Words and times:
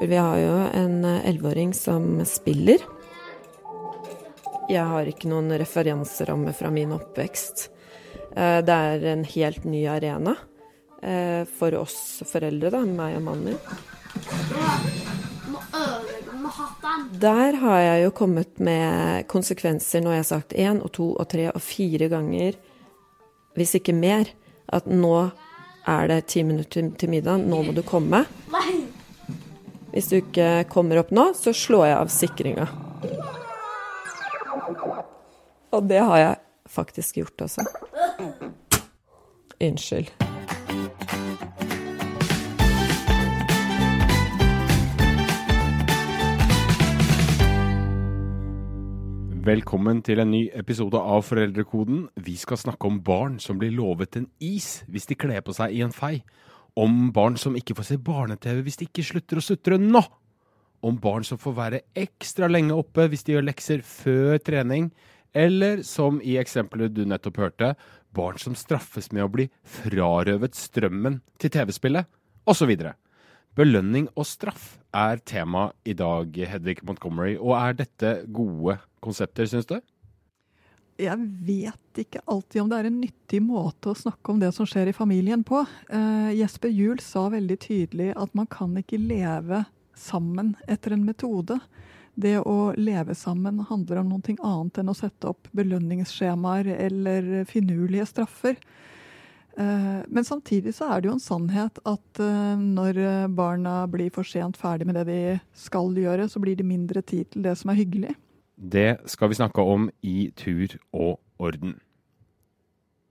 Vi 0.00 0.16
har 0.16 0.38
jo 0.38 0.52
en 0.74 1.04
elleveåring 1.04 1.74
som 1.74 2.24
spiller. 2.24 2.78
Jeg 4.70 4.84
har 4.86 5.08
ikke 5.10 5.28
noen 5.28 5.52
referanseramme 5.60 6.54
fra 6.56 6.70
min 6.72 6.94
oppvekst. 6.96 7.66
Eh, 8.36 8.60
det 8.64 8.76
er 8.76 9.04
en 9.12 9.24
helt 9.28 9.64
ny 9.68 9.82
arena 9.90 10.36
eh, 11.02 11.42
for 11.58 11.74
oss 11.76 12.22
foreldre, 12.30 12.70
da, 12.72 12.80
meg 12.86 13.18
og 13.18 13.26
mannen 13.26 13.50
min. 13.50 13.58
Der 17.20 17.60
har 17.60 17.80
jeg 17.84 18.04
jo 18.06 18.16
kommet 18.16 18.56
med 18.62 19.26
konsekvenser 19.30 20.00
når 20.04 20.16
jeg 20.16 20.22
har 20.22 20.30
sagt 20.30 20.56
én 20.56 20.80
og 20.80 20.94
to 20.96 21.12
og 21.12 21.28
tre 21.30 21.50
og 21.52 21.60
fire 21.62 22.08
ganger, 22.08 22.56
hvis 23.58 23.76
ikke 23.76 23.92
mer, 23.92 24.30
at 24.72 24.86
nå 24.88 25.30
er 25.90 26.08
det 26.08 26.22
ti 26.30 26.42
minutter 26.46 26.88
til 26.96 27.10
middag, 27.12 27.42
nå 27.44 27.62
må 27.66 27.74
du 27.76 27.82
komme. 27.84 28.24
Hvis 29.90 30.06
du 30.06 30.20
ikke 30.20 30.64
kommer 30.70 31.00
opp 31.00 31.08
nå, 31.10 31.32
så 31.34 31.50
slår 31.50 31.88
jeg 31.88 31.96
av 31.98 32.10
sikringa. 32.14 32.66
Og 35.74 35.88
det 35.90 35.98
har 35.98 36.20
jeg 36.20 36.36
faktisk 36.70 37.18
gjort 37.18 37.42
også. 37.48 37.64
Unnskyld. 39.58 40.12
Velkommen 49.40 50.04
til 50.06 50.22
en 50.22 50.30
ny 50.30 50.44
episode 50.54 51.00
av 51.00 51.24
Foreldrekoden. 51.26 52.04
Vi 52.22 52.36
skal 52.38 52.60
snakke 52.62 52.86
om 52.86 53.02
barn 53.02 53.40
som 53.42 53.58
blir 53.58 53.74
lovet 53.74 54.20
en 54.20 54.30
is 54.38 54.84
hvis 54.86 55.10
de 55.10 55.18
kler 55.18 55.42
på 55.42 55.56
seg 55.56 55.74
i 55.74 55.82
en 55.82 55.94
fei. 55.96 56.20
Om 56.80 57.10
barn 57.12 57.36
som 57.36 57.56
ikke 57.58 57.74
får 57.76 57.90
se 57.90 58.00
barne-TV 58.00 58.62
hvis 58.64 58.78
de 58.80 58.86
ikke 58.88 59.04
slutter 59.04 59.40
å 59.40 59.44
sutre 59.44 59.76
nå. 59.80 60.00
Om 60.80 60.96
barn 61.02 61.26
som 61.28 61.40
får 61.40 61.56
være 61.58 61.80
ekstra 61.98 62.48
lenge 62.48 62.76
oppe 62.76 63.04
hvis 63.10 63.26
de 63.26 63.34
gjør 63.34 63.44
lekser 63.50 63.82
før 63.84 64.38
trening. 64.40 64.88
Eller 65.36 65.84
som 65.86 66.22
i 66.24 66.38
eksempelet 66.40 66.94
du 66.96 67.04
nettopp 67.06 67.36
hørte, 67.42 67.74
barn 68.16 68.40
som 68.40 68.56
straffes 68.58 69.10
med 69.12 69.26
å 69.26 69.30
bli 69.30 69.46
frarøvet 69.76 70.56
strømmen 70.58 71.20
til 71.38 71.52
TV-spillet, 71.54 72.08
osv. 72.50 72.72
Belønning 73.58 74.08
og 74.16 74.26
straff 74.26 74.72
er 74.96 75.20
tema 75.22 75.68
i 75.84 75.94
dag, 75.94 76.32
Hedvig 76.32 76.80
Montgomery. 76.86 77.36
Og 77.38 77.54
er 77.60 77.76
dette 77.84 78.14
gode 78.32 78.80
konsepter, 79.04 79.46
syns 79.50 79.68
du? 79.70 79.76
Jeg 81.00 81.16
vet 81.46 82.00
ikke 82.02 82.22
alltid 82.28 82.62
om 82.62 82.70
det 82.70 82.78
er 82.80 82.88
en 82.90 83.00
nyttig 83.00 83.40
måte 83.42 83.92
å 83.92 83.98
snakke 83.98 84.32
om 84.32 84.40
det 84.42 84.52
som 84.56 84.68
skjer 84.68 84.90
i 84.90 84.96
familien 84.96 85.42
på. 85.46 85.62
Uh, 85.92 86.30
Jesper 86.36 86.72
Juel 86.72 87.00
sa 87.04 87.28
veldig 87.32 87.56
tydelig 87.62 88.10
at 88.18 88.34
man 88.36 88.48
kan 88.50 88.76
ikke 88.80 89.00
leve 89.00 89.64
sammen 89.96 90.54
etter 90.68 90.96
en 90.96 91.06
metode. 91.06 91.58
Det 92.20 92.36
å 92.44 92.72
leve 92.76 93.14
sammen 93.16 93.62
handler 93.70 94.02
om 94.02 94.12
noe 94.12 94.36
annet 94.36 94.80
enn 94.82 94.92
å 94.92 94.96
sette 94.96 95.30
opp 95.30 95.48
belønningsskjemaer 95.56 96.68
eller 96.76 97.30
finurlige 97.48 98.08
straffer. 98.10 98.58
Eh, 99.56 100.00
men 100.06 100.26
samtidig 100.26 100.74
så 100.76 100.90
er 100.90 101.00
det 101.00 101.08
jo 101.08 101.16
en 101.16 101.22
sannhet 101.22 101.80
at 101.88 102.20
eh, 102.20 102.60
når 102.60 103.00
barna 103.34 103.84
blir 103.90 104.12
for 104.14 104.26
sent 104.26 104.58
ferdig 104.60 104.88
med 104.90 104.98
det 105.00 105.06
de 105.08 105.20
skal 105.56 105.94
gjøre, 105.96 106.28
så 106.28 106.42
blir 106.42 106.58
det 106.58 106.66
mindre 106.66 107.02
tid 107.02 107.30
til 107.32 107.46
det 107.46 107.56
som 107.60 107.72
er 107.72 107.80
hyggelig. 107.80 108.16
Det 108.60 109.00
skal 109.08 109.30
vi 109.30 109.38
snakke 109.38 109.64
om 109.64 109.88
i 110.04 110.30
Tur 110.36 110.76
og 110.92 111.16
orden. 111.40 111.78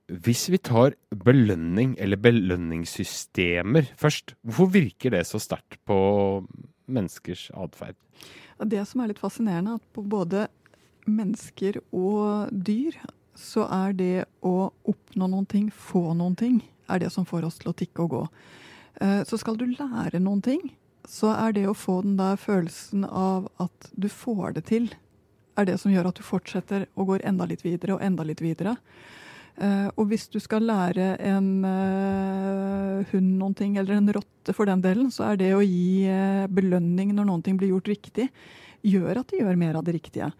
Hvis 0.09 0.47
vi 0.49 0.57
tar 0.57 0.93
belønning, 1.09 1.95
eller 1.97 2.17
belønningssystemer 2.17 3.89
først, 3.97 4.35
hvorfor 4.41 4.69
virker 4.73 5.13
det 5.13 5.25
så 5.25 5.41
sterkt 5.41 5.79
på 5.89 6.45
menneskers 6.89 7.49
atferd? 7.53 7.97
Det 8.61 8.81
som 8.85 9.01
er 9.01 9.11
litt 9.11 9.21
fascinerende, 9.21 9.77
er 9.77 9.81
at 9.81 9.93
på 9.93 10.05
både 10.05 10.47
mennesker 11.09 11.79
og 11.95 12.49
dyr 12.53 12.97
så 13.39 13.65
er 13.71 13.93
det 13.97 14.25
å 14.45 14.69
oppnå 14.89 15.29
noen 15.31 15.47
ting, 15.49 15.69
få 15.71 16.11
noen 16.17 16.35
ting, 16.37 16.61
er 16.89 17.01
det 17.01 17.09
som 17.13 17.25
får 17.25 17.47
oss 17.47 17.59
til 17.61 17.71
å 17.71 17.77
tikke 17.77 18.05
og 18.05 18.13
gå. 18.13 18.23
Eh, 19.01 19.21
så 19.25 19.39
skal 19.39 19.57
du 19.57 19.65
lære 19.69 20.19
noen 20.21 20.41
ting, 20.45 20.65
så 21.07 21.31
er 21.37 21.55
det 21.55 21.69
å 21.69 21.77
få 21.77 22.01
den 22.03 22.17
der 22.19 22.37
følelsen 22.37 23.05
av 23.07 23.47
at 23.63 23.93
du 23.95 24.09
får 24.11 24.57
det 24.57 24.65
til, 24.69 24.89
er 25.57 25.69
det 25.69 25.77
som 25.81 25.93
gjør 25.93 26.11
at 26.11 26.19
du 26.19 26.25
fortsetter 26.25 26.85
og 26.95 27.13
går 27.13 27.25
enda 27.29 27.47
litt 27.49 27.65
videre 27.65 27.97
og 27.97 28.03
enda 28.05 28.25
litt 28.27 28.43
videre. 28.43 28.77
Uh, 29.59 29.89
og 29.99 30.05
hvis 30.07 30.29
du 30.31 30.37
skal 30.39 30.63
lære 30.63 31.17
en 31.27 31.49
uh, 31.67 33.01
hund 33.09 33.33
noen 33.41 33.55
ting, 33.59 33.75
eller 33.75 33.97
en 33.97 34.13
rotte 34.15 34.55
for 34.55 34.69
den 34.69 34.79
delen, 34.85 35.09
så 35.11 35.31
er 35.31 35.41
det 35.41 35.49
å 35.51 35.65
gi 35.65 36.07
uh, 36.07 36.47
belønning 36.47 37.11
når 37.17 37.27
noen 37.27 37.43
ting 37.43 37.57
blir 37.59 37.73
gjort 37.73 37.91
riktig, 37.91 38.29
gjør 38.87 39.19
at 39.19 39.33
de 39.33 39.41
gjør 39.41 39.59
mer 39.59 39.75
av 39.75 39.83
det 39.83 39.97
riktige. 39.97 40.31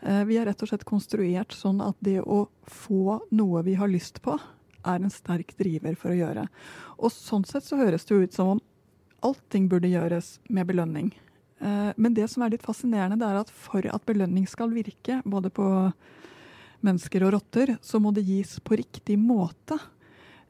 Eh, 0.00 0.24
vi 0.24 0.38
er 0.38 0.46
rett 0.46 0.62
og 0.62 0.70
slett 0.70 0.86
konstruert 0.86 1.54
sånn 1.56 1.80
at 1.82 1.98
det 2.04 2.20
å 2.22 2.44
få 2.70 3.18
noe 3.34 3.64
vi 3.66 3.74
har 3.78 3.90
lyst 3.90 4.22
på, 4.22 4.36
er 4.86 5.02
en 5.02 5.12
sterk 5.12 5.56
driver 5.58 5.96
for 5.98 6.14
å 6.14 6.18
gjøre. 6.18 6.46
Og 7.02 7.12
sånn 7.12 7.46
sett 7.48 7.66
så 7.66 7.80
høres 7.80 8.06
det 8.06 8.14
ut 8.22 8.36
som 8.36 8.54
om 8.54 8.60
allting 9.26 9.66
burde 9.70 9.90
gjøres 9.90 10.38
med 10.48 10.68
belønning. 10.70 11.10
Eh, 11.60 11.90
men 11.96 12.14
det 12.14 12.28
som 12.30 12.44
er 12.44 12.54
litt 12.54 12.66
fascinerende, 12.66 13.18
det 13.20 13.28
er 13.28 13.40
at 13.40 13.52
for 13.52 13.84
at 13.90 14.06
belønning 14.08 14.46
skal 14.50 14.72
virke, 14.74 15.20
både 15.24 15.50
på 15.54 15.66
mennesker 16.86 17.24
og 17.26 17.34
rotter, 17.34 17.76
så 17.82 17.98
må 18.02 18.12
det 18.14 18.26
gis 18.28 18.58
på 18.62 18.78
riktig 18.78 19.18
måte. 19.20 19.78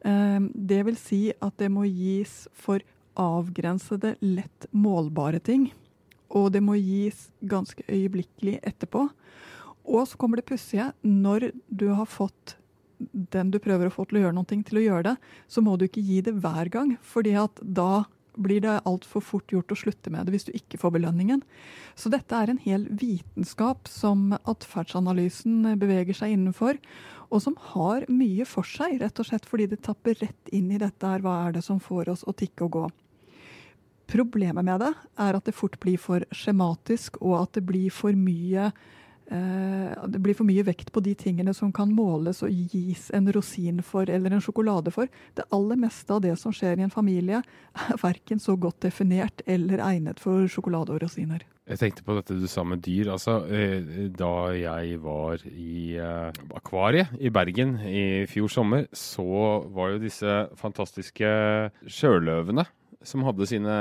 Eh, 0.05 0.41
det 0.55 0.83
vil 0.89 1.01
si 1.01 1.23
at 1.33 1.57
det 1.61 1.71
må 1.73 1.87
gis 1.89 2.47
for 2.57 2.85
avgrensede, 3.19 4.15
lett 4.23 4.69
målbare 4.71 5.41
ting. 5.43 5.71
Og 6.37 6.53
det 6.53 6.61
må 6.63 6.77
gis 6.77 7.31
ganske 7.41 7.83
øyeblikkelig 7.89 8.59
etterpå. 8.69 9.09
Og 9.89 10.05
så 10.07 10.19
kommer 10.21 10.39
det 10.39 10.47
pussige. 10.47 10.91
Når 11.03 11.51
du 11.73 11.89
har 11.97 12.07
fått 12.07 12.59
den 12.99 13.51
du 13.55 13.59
prøver 13.63 13.89
å 13.89 13.95
få 13.95 14.05
til 14.09 14.19
å 14.19 14.23
gjøre 14.27 14.37
noe, 14.37 14.49
til 14.49 14.81
å 14.81 14.85
gjøre 14.85 15.05
det, 15.07 15.17
så 15.49 15.63
må 15.65 15.77
du 15.79 15.87
ikke 15.87 16.05
gi 16.05 16.21
det 16.27 16.35
hver 16.43 16.69
gang. 16.69 16.97
fordi 17.01 17.35
at 17.39 17.61
da 17.63 18.05
blir 18.38 18.62
det 18.65 18.78
altfor 18.88 19.25
fort 19.25 19.53
gjort 19.53 19.72
å 19.75 19.78
slutte 19.78 20.12
med 20.15 20.26
det 20.26 20.34
hvis 20.34 20.49
du 20.49 20.53
ikke 20.56 20.81
får 20.81 20.94
belønningen. 20.97 21.43
Så 21.99 22.12
dette 22.12 22.37
er 22.38 22.53
en 22.53 22.62
hel 22.62 22.87
vitenskap 22.88 23.91
som 23.91 24.32
atferdsanalysen 24.38 25.75
beveger 25.81 26.16
seg 26.16 26.37
innenfor, 26.37 26.78
og 27.28 27.43
som 27.44 27.59
har 27.75 28.06
mye 28.09 28.47
for 28.48 28.66
seg, 28.66 29.00
rett 29.03 29.21
og 29.21 29.28
slett 29.28 29.48
fordi 29.48 29.69
det 29.72 29.82
tapper 29.84 30.16
rett 30.22 30.54
inn 30.54 30.71
i 30.72 30.81
dette 30.81 31.04
her, 31.04 31.25
hva 31.25 31.43
er 31.47 31.59
det 31.59 31.65
som 31.66 31.82
får 31.82 32.15
oss 32.15 32.25
å 32.25 32.37
tikke 32.37 32.69
og 32.69 32.75
gå. 32.78 32.87
Problemet 34.09 34.65
med 34.65 34.81
det 34.81 34.94
er 35.21 35.37
at 35.37 35.44
det 35.44 35.56
fort 35.56 35.77
blir 35.82 36.00
for 36.00 36.25
skjematisk, 36.32 37.21
og 37.21 37.43
at 37.43 37.59
det 37.59 37.66
blir 37.69 37.93
for 37.93 38.16
mye 38.16 38.71
det 39.28 40.21
blir 40.25 40.37
for 40.37 40.49
mye 40.49 40.65
vekt 40.65 40.89
på 40.94 41.03
de 41.05 41.12
tingene 41.19 41.53
som 41.56 41.72
kan 41.75 41.91
måles 41.93 42.41
og 42.47 42.53
gis 42.72 43.11
en 43.15 43.28
rosin 43.34 43.83
for 43.84 44.09
eller 44.09 44.33
en 44.33 44.44
sjokolade 44.44 44.93
for. 44.94 45.11
Det 45.37 45.44
aller 45.55 45.77
meste 45.81 46.15
av 46.15 46.22
det 46.25 46.33
som 46.41 46.55
skjer 46.55 46.81
i 46.81 46.87
en 46.87 46.94
familie, 46.94 47.43
er 47.77 48.00
verken 48.00 48.41
så 48.41 48.56
godt 48.56 48.81
definert 48.87 49.44
eller 49.47 49.84
egnet 49.84 50.22
for 50.22 50.49
sjokolade 50.49 50.97
og 50.97 51.03
rosiner. 51.05 51.44
Jeg 51.69 51.81
tenkte 51.83 52.05
på 52.06 52.16
dette 52.16 52.37
du 52.39 52.47
sa 52.49 52.65
med 52.65 52.81
dyr. 52.81 53.11
altså 53.12 53.43
eh, 53.53 54.09
Da 54.16 54.33
jeg 54.56 55.00
var 55.05 55.43
i 55.45 55.99
uh, 56.00 56.33
akvariet 56.56 57.12
i 57.21 57.28
Bergen 57.28 57.77
i 57.84 58.25
fjor 58.31 58.49
sommer, 58.49 58.87
så 58.97 59.60
var 59.69 59.93
jo 59.93 60.05
disse 60.06 60.39
fantastiske 60.56 61.28
sjøløvene 61.84 62.65
som 63.05 63.22
hadde 63.22 63.47
sine 63.47 63.75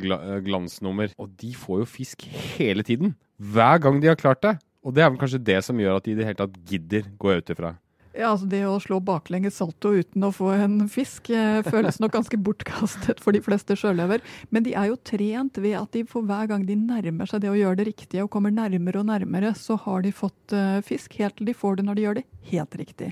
gla 0.00 0.40
glansnummer. 0.42 1.12
Og 1.20 1.36
de 1.40 1.52
får 1.54 1.82
jo 1.82 1.90
fisk 2.00 2.24
hele 2.56 2.82
tiden. 2.86 3.14
Hver 3.42 3.80
gang 3.82 3.98
de 4.02 4.12
har 4.12 4.20
klart 4.20 4.42
det. 4.44 4.56
Og 4.82 4.94
det 4.94 5.02
er 5.02 5.10
vel 5.12 5.20
kanskje 5.20 5.42
det 5.42 5.60
som 5.66 5.78
gjør 5.78 5.98
at 5.98 6.06
de 6.06 6.14
i 6.14 6.18
det 6.18 6.26
hele 6.26 6.38
tatt 6.38 6.58
gidder, 6.66 7.06
gå 7.18 7.38
ut 7.38 7.50
ifra. 7.54 7.76
Ja, 8.12 8.28
altså 8.28 8.44
Det 8.50 8.60
å 8.68 8.76
slå 8.82 8.98
baklenges 9.00 9.56
salto 9.56 9.94
uten 9.96 10.26
å 10.26 10.32
få 10.36 10.50
en 10.52 10.82
fisk 10.92 11.30
eh, 11.32 11.62
føles 11.64 11.96
nok 12.02 12.12
ganske 12.12 12.36
bortkastet 12.44 13.22
for 13.24 13.32
de 13.32 13.40
fleste 13.44 13.76
sjøløver. 13.78 14.20
Men 14.52 14.66
de 14.66 14.74
er 14.76 14.90
jo 14.90 14.98
trent 15.00 15.56
ved 15.56 15.78
at 15.78 15.96
de 15.96 16.02
for 16.08 16.28
hver 16.28 16.50
gang 16.50 16.66
de 16.68 16.76
nærmer 16.76 17.30
seg 17.30 17.40
det 17.44 17.52
å 17.52 17.56
gjøre 17.56 17.80
det 17.80 17.88
riktige, 17.88 18.26
og 18.26 18.30
kommer 18.34 18.52
nærmere 18.52 19.00
og 19.00 19.08
nærmere, 19.08 19.54
så 19.56 19.78
har 19.86 20.04
de 20.04 20.12
fått 20.12 20.52
uh, 20.52 20.84
fisk 20.84 21.16
helt 21.22 21.38
til 21.40 21.48
de 21.48 21.56
får 21.56 21.80
det 21.80 21.88
når 21.88 21.96
de 21.96 22.06
gjør 22.06 22.20
det 22.20 22.26
helt 22.52 22.78
riktig. 22.82 23.10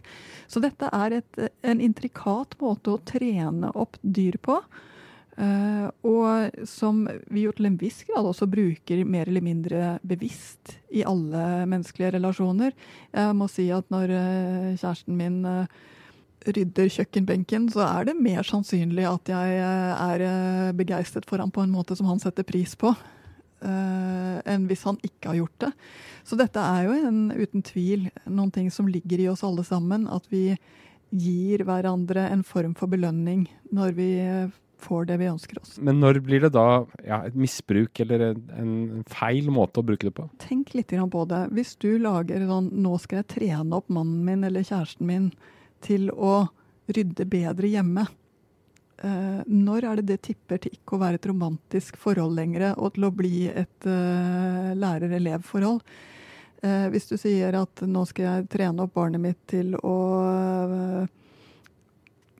Så 0.52 0.60
dette 0.60 0.92
er 0.92 1.20
et, 1.22 1.42
en 1.64 1.80
intrikat 1.80 2.58
måte 2.60 2.92
å 2.92 3.00
trene 3.08 3.72
opp 3.72 3.96
dyr 4.04 4.36
på. 4.44 4.60
Uh, 5.38 5.86
og 6.04 6.66
som 6.68 7.04
vi 7.32 7.46
jo 7.46 7.52
til 7.56 7.68
en 7.68 7.78
viss 7.80 8.02
grad 8.08 8.26
også 8.28 8.48
bruker 8.50 9.04
mer 9.08 9.28
eller 9.30 9.44
mindre 9.44 9.92
bevisst 10.04 10.74
i 10.92 11.04
alle 11.06 11.64
menneskelige 11.70 12.16
relasjoner. 12.18 12.74
Jeg 13.14 13.36
må 13.38 13.46
si 13.48 13.68
at 13.72 13.86
når 13.94 14.12
uh, 14.12 14.66
kjæresten 14.74 15.16
min 15.16 15.38
uh, 15.46 15.70
rydder 16.44 16.90
kjøkkenbenken, 16.92 17.70
så 17.72 17.86
er 17.86 18.10
det 18.10 18.18
mer 18.20 18.44
sannsynlig 18.48 19.06
at 19.08 19.30
jeg 19.32 19.56
er 19.60 20.22
begeistret 20.76 21.28
for 21.28 21.40
ham 21.40 21.52
på 21.52 21.64
en 21.64 21.72
måte 21.72 21.96
som 21.96 22.08
han 22.08 22.22
setter 22.22 22.46
pris 22.48 22.72
på, 22.80 22.94
enn 23.60 24.64
hvis 24.70 24.86
han 24.88 24.96
ikke 25.04 25.28
har 25.28 25.36
gjort 25.36 25.66
det. 25.66 25.68
Så 26.24 26.38
dette 26.40 26.64
er 26.64 26.86
jo 26.86 26.94
en, 26.96 27.18
uten 27.36 27.60
tvil 27.60 28.08
noen 28.24 28.48
ting 28.56 28.70
som 28.72 28.88
ligger 28.88 29.20
i 29.20 29.28
oss 29.28 29.44
alle 29.44 29.66
sammen. 29.68 30.08
At 30.08 30.32
vi 30.32 30.56
gir 31.12 31.66
hverandre 31.68 32.24
en 32.32 32.46
form 32.46 32.72
for 32.78 32.88
belønning 32.88 33.44
når 33.76 33.92
vi 34.00 34.10
får 34.80 35.06
det 35.10 35.18
vi 35.20 35.28
ønsker 35.30 35.60
oss. 35.60 35.76
Men 35.78 36.00
når 36.02 36.20
blir 36.24 36.44
det 36.44 36.52
da 36.54 36.84
ja, 37.06 37.20
et 37.26 37.36
misbruk 37.38 38.00
eller 38.04 38.30
en, 38.30 39.02
feil 39.10 39.50
måte 39.52 39.82
å 39.82 39.86
bruke 39.86 40.08
det 40.08 40.14
på? 40.16 40.26
Tenk 40.42 40.74
litt 40.76 40.94
på 41.12 41.24
det. 41.30 41.42
Hvis 41.56 41.76
du 41.80 41.98
lager 41.98 42.46
sånn 42.46 42.70
'nå 42.72 42.94
skal 43.00 43.22
jeg 43.22 43.30
trene 43.36 43.76
opp 43.76 43.88
mannen 43.88 44.24
min 44.24 44.44
eller 44.44 44.66
kjæresten 44.66 45.06
min 45.06 45.30
til 45.80 46.10
å 46.10 46.48
rydde 46.90 47.24
bedre 47.30 47.68
hjemme', 47.70 48.08
eh, 49.02 49.42
når 49.46 49.84
er 49.84 49.96
det 49.96 50.06
det 50.06 50.22
tipper 50.22 50.58
til 50.58 50.72
ikke 50.72 50.96
å 50.96 51.02
være 51.04 51.20
et 51.20 51.26
romantisk 51.26 51.96
forhold 51.96 52.36
lenger, 52.36 52.74
og 52.76 52.94
til 52.94 53.04
å 53.04 53.14
bli 53.14 53.48
et 53.48 53.86
eh, 53.86 54.72
lærer-elev-forhold? 54.74 55.80
Eh, 56.62 56.88
hvis 56.92 57.08
du 57.08 57.16
sier 57.16 57.54
at 57.56 57.80
'nå 57.80 58.04
skal 58.06 58.24
jeg 58.24 58.48
trene 58.48 58.82
opp 58.84 58.94
barnet 58.94 59.20
mitt 59.20 59.46
til 59.46 59.74
å 59.76 61.08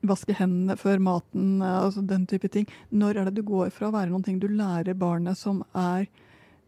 vaske 0.07 0.35
hendene 0.37 0.77
før 0.79 1.01
maten, 1.03 1.61
altså 1.61 2.03
den 2.05 2.25
type 2.29 2.49
ting. 2.51 2.67
Når 2.89 3.21
er 3.21 3.29
det 3.29 3.39
du 3.39 3.45
går 3.47 3.71
fra 3.75 3.89
å 3.89 3.95
være 3.95 4.11
noen 4.11 4.25
ting 4.25 4.39
du 4.41 4.49
lærer 4.49 4.97
barnet 4.97 5.39
som 5.39 5.63
er 5.77 6.07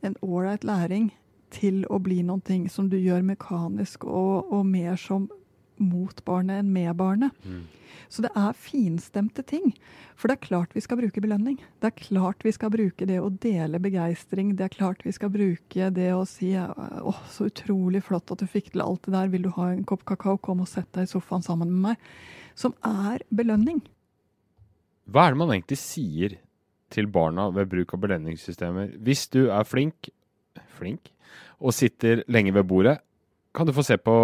en 0.03 0.17
ålreit 0.21 0.65
læring, 0.67 1.11
til 1.53 1.83
å 1.93 1.99
bli 2.01 2.23
noen 2.25 2.41
ting 2.41 2.65
som 2.71 2.89
du 2.89 2.97
gjør 2.97 3.21
mekanisk 3.27 4.07
og, 4.09 4.49
og 4.49 4.65
mer 4.65 4.97
som 4.97 5.29
mot 5.77 6.19
barnet 6.25 6.63
enn 6.63 6.73
med 6.73 6.95
barnet? 6.97 7.33
Mm. 7.45 7.63
Så 8.13 8.21
det 8.25 8.29
er 8.37 8.57
finstemte 8.57 9.41
ting. 9.45 9.71
For 10.17 10.29
det 10.29 10.35
er 10.35 10.47
klart 10.47 10.75
vi 10.75 10.83
skal 10.85 10.99
bruke 10.99 11.21
belønning. 11.23 11.59
Det 11.81 11.89
er 11.89 11.97
klart 11.97 12.43
vi 12.45 12.53
skal 12.53 12.69
bruke 12.73 13.07
det 13.09 13.19
å 13.21 13.31
dele 13.41 13.81
begeistring. 13.81 14.51
Det 14.57 14.67
er 14.67 14.75
klart 14.75 15.01
vi 15.05 15.13
skal 15.15 15.31
bruke 15.33 15.89
det 15.93 16.11
å 16.13 16.21
si 16.29 16.51
åh, 16.57 17.23
så 17.33 17.49
utrolig 17.49 18.03
flott 18.05 18.33
at 18.33 18.43
du 18.43 18.49
fikk 18.49 18.73
til 18.73 18.85
alt 18.85 19.05
det 19.07 19.15
der. 19.15 19.33
Vil 19.33 19.47
du 19.47 19.51
ha 19.57 19.71
en 19.71 19.85
kopp 19.87 20.05
kakao? 20.09 20.37
Kom 20.41 20.61
og 20.61 20.69
sett 20.69 20.91
deg 20.93 21.07
i 21.07 21.13
sofaen 21.13 21.45
sammen 21.45 21.73
med 21.73 21.89
meg 21.89 22.07
som 22.55 22.75
er 22.85 23.23
belønning. 23.33 23.81
Hva 25.09 25.27
er 25.27 25.33
det 25.33 25.41
man 25.41 25.51
egentlig 25.55 25.79
sier 25.81 26.37
til 26.93 27.09
barna 27.11 27.49
ved 27.53 27.71
bruk 27.71 27.95
av 27.95 28.03
belønningssystemer? 28.05 28.95
Hvis 29.03 29.27
du 29.33 29.47
er 29.49 29.67
flink, 29.67 30.09
flink 30.77 31.11
og 31.59 31.75
sitter 31.75 32.23
lenge 32.31 32.53
ved 32.55 32.67
bordet, 32.69 32.97
kan 33.53 33.67
du 33.67 33.73
få 33.75 33.85
se 33.85 33.97
på 34.01 34.15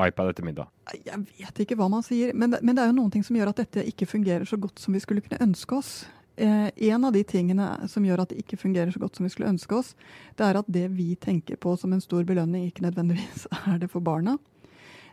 iPad 0.00 0.30
etter 0.30 0.46
middag? 0.46 0.70
Jeg 1.04 1.18
vet 1.40 1.60
ikke 1.64 1.76
hva 1.78 1.90
man 1.92 2.04
sier, 2.06 2.32
men 2.34 2.54
det, 2.54 2.62
men 2.64 2.76
det 2.76 2.84
er 2.84 2.92
jo 2.92 2.96
noen 3.00 3.12
ting 3.12 3.24
som 3.26 3.36
gjør 3.36 3.52
at 3.52 3.62
dette 3.64 3.84
ikke 3.88 4.08
fungerer 4.08 4.46
så 4.48 4.58
godt 4.60 4.80
som 4.80 4.96
vi 4.96 5.02
skulle 5.02 5.24
kunne 5.24 5.40
ønske 5.44 5.76
oss. 5.76 5.92
Eh, 6.40 6.68
en 6.90 7.04
av 7.04 7.12
de 7.12 7.22
tingene 7.26 7.66
som 7.90 8.04
gjør 8.06 8.22
at 8.22 8.30
det 8.32 8.40
ikke 8.44 8.56
fungerer 8.60 8.92
så 8.94 9.02
godt 9.02 9.18
som 9.18 9.26
vi 9.26 9.32
skulle 9.32 9.50
ønske 9.50 9.76
oss, 9.76 9.92
det 10.38 10.46
er 10.46 10.60
at 10.60 10.70
det 10.72 10.86
vi 10.94 11.12
tenker 11.20 11.58
på 11.60 11.74
som 11.76 11.92
en 11.92 12.00
stor 12.00 12.24
belønning, 12.24 12.68
ikke 12.68 12.86
nødvendigvis 12.86 13.46
er 13.68 13.82
det 13.82 13.90
for 13.92 14.04
barna. 14.04 14.38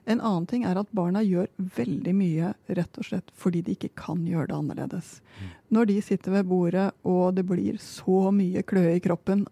En 0.08 0.22
annen 0.24 0.46
ting 0.48 0.64
er 0.64 0.80
at 0.80 0.92
barna 0.96 1.20
gjør 1.26 1.50
veldig 1.76 2.14
mye 2.16 2.54
rett 2.78 3.00
og 3.00 3.08
slett 3.10 3.32
fordi 3.36 3.64
de 3.66 3.76
ikke 3.76 3.92
kan 4.00 4.22
gjøre 4.28 4.48
det 4.52 4.56
annerledes. 4.56 5.10
Mm. 5.20 5.50
Når 5.76 5.90
de 5.90 5.98
sitter 6.06 6.36
ved 6.38 6.48
bordet 6.48 6.88
og 7.04 7.36
det 7.36 7.44
blir 7.50 7.80
så 7.84 8.30
mye 8.36 8.64
kløe 8.68 8.96
i 8.96 9.04
kroppen 9.04 9.44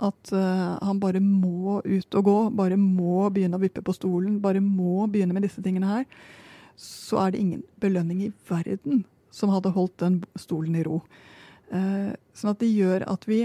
at 0.00 0.32
uh, 0.32 0.76
han 0.80 1.00
bare 1.00 1.20
må 1.20 1.80
ut 1.84 2.16
og 2.16 2.24
gå, 2.24 2.36
bare 2.56 2.76
må 2.80 3.28
begynne 3.32 3.58
å 3.58 3.62
vippe 3.62 3.82
på 3.84 3.94
stolen, 3.96 4.38
bare 4.40 4.62
må 4.64 5.06
begynne 5.12 5.36
med 5.36 5.44
disse 5.44 5.60
tingene 5.64 5.90
her, 5.90 6.06
så 6.80 7.20
er 7.24 7.32
det 7.32 7.42
ingen 7.42 7.64
belønning 7.82 8.22
i 8.24 8.30
verden 8.48 9.04
som 9.32 9.52
hadde 9.52 9.74
holdt 9.74 9.98
den 10.00 10.22
stolen 10.40 10.78
i 10.80 10.84
ro. 10.86 11.02
Uh, 11.70 12.16
sånn 12.34 12.54
at 12.54 12.62
det 12.62 12.72
gjør 12.72 13.04
at 13.12 13.28
vi 13.28 13.44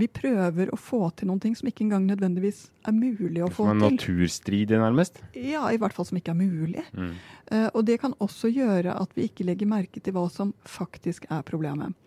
vi 0.00 0.08
prøver 0.08 0.70
å 0.72 0.78
få 0.80 1.02
til 1.16 1.28
noen 1.28 1.40
ting 1.42 1.56
som 1.58 1.68
ikke 1.68 1.84
engang 1.84 2.06
nødvendigvis 2.08 2.64
er 2.88 2.94
mulig 2.96 3.42
å 3.44 3.50
få 3.52 3.66
til. 3.66 3.72
Som 3.72 3.82
er 3.84 3.96
naturstridig, 3.98 4.78
nærmest? 4.80 5.20
Ja, 5.36 5.66
i 5.68 5.80
hvert 5.80 5.96
fall 5.96 6.08
som 6.08 6.18
ikke 6.20 6.32
er 6.32 6.40
mulig. 6.40 6.84
Mm. 6.96 7.10
Uh, 7.52 7.68
og 7.68 7.84
det 7.88 7.98
kan 8.00 8.16
også 8.22 8.50
gjøre 8.52 8.96
at 8.96 9.12
vi 9.18 9.28
ikke 9.28 9.46
legger 9.48 9.68
merke 9.68 10.00
til 10.00 10.16
hva 10.16 10.24
som 10.32 10.54
faktisk 10.64 11.28
er 11.28 11.44
problemet. 11.48 11.98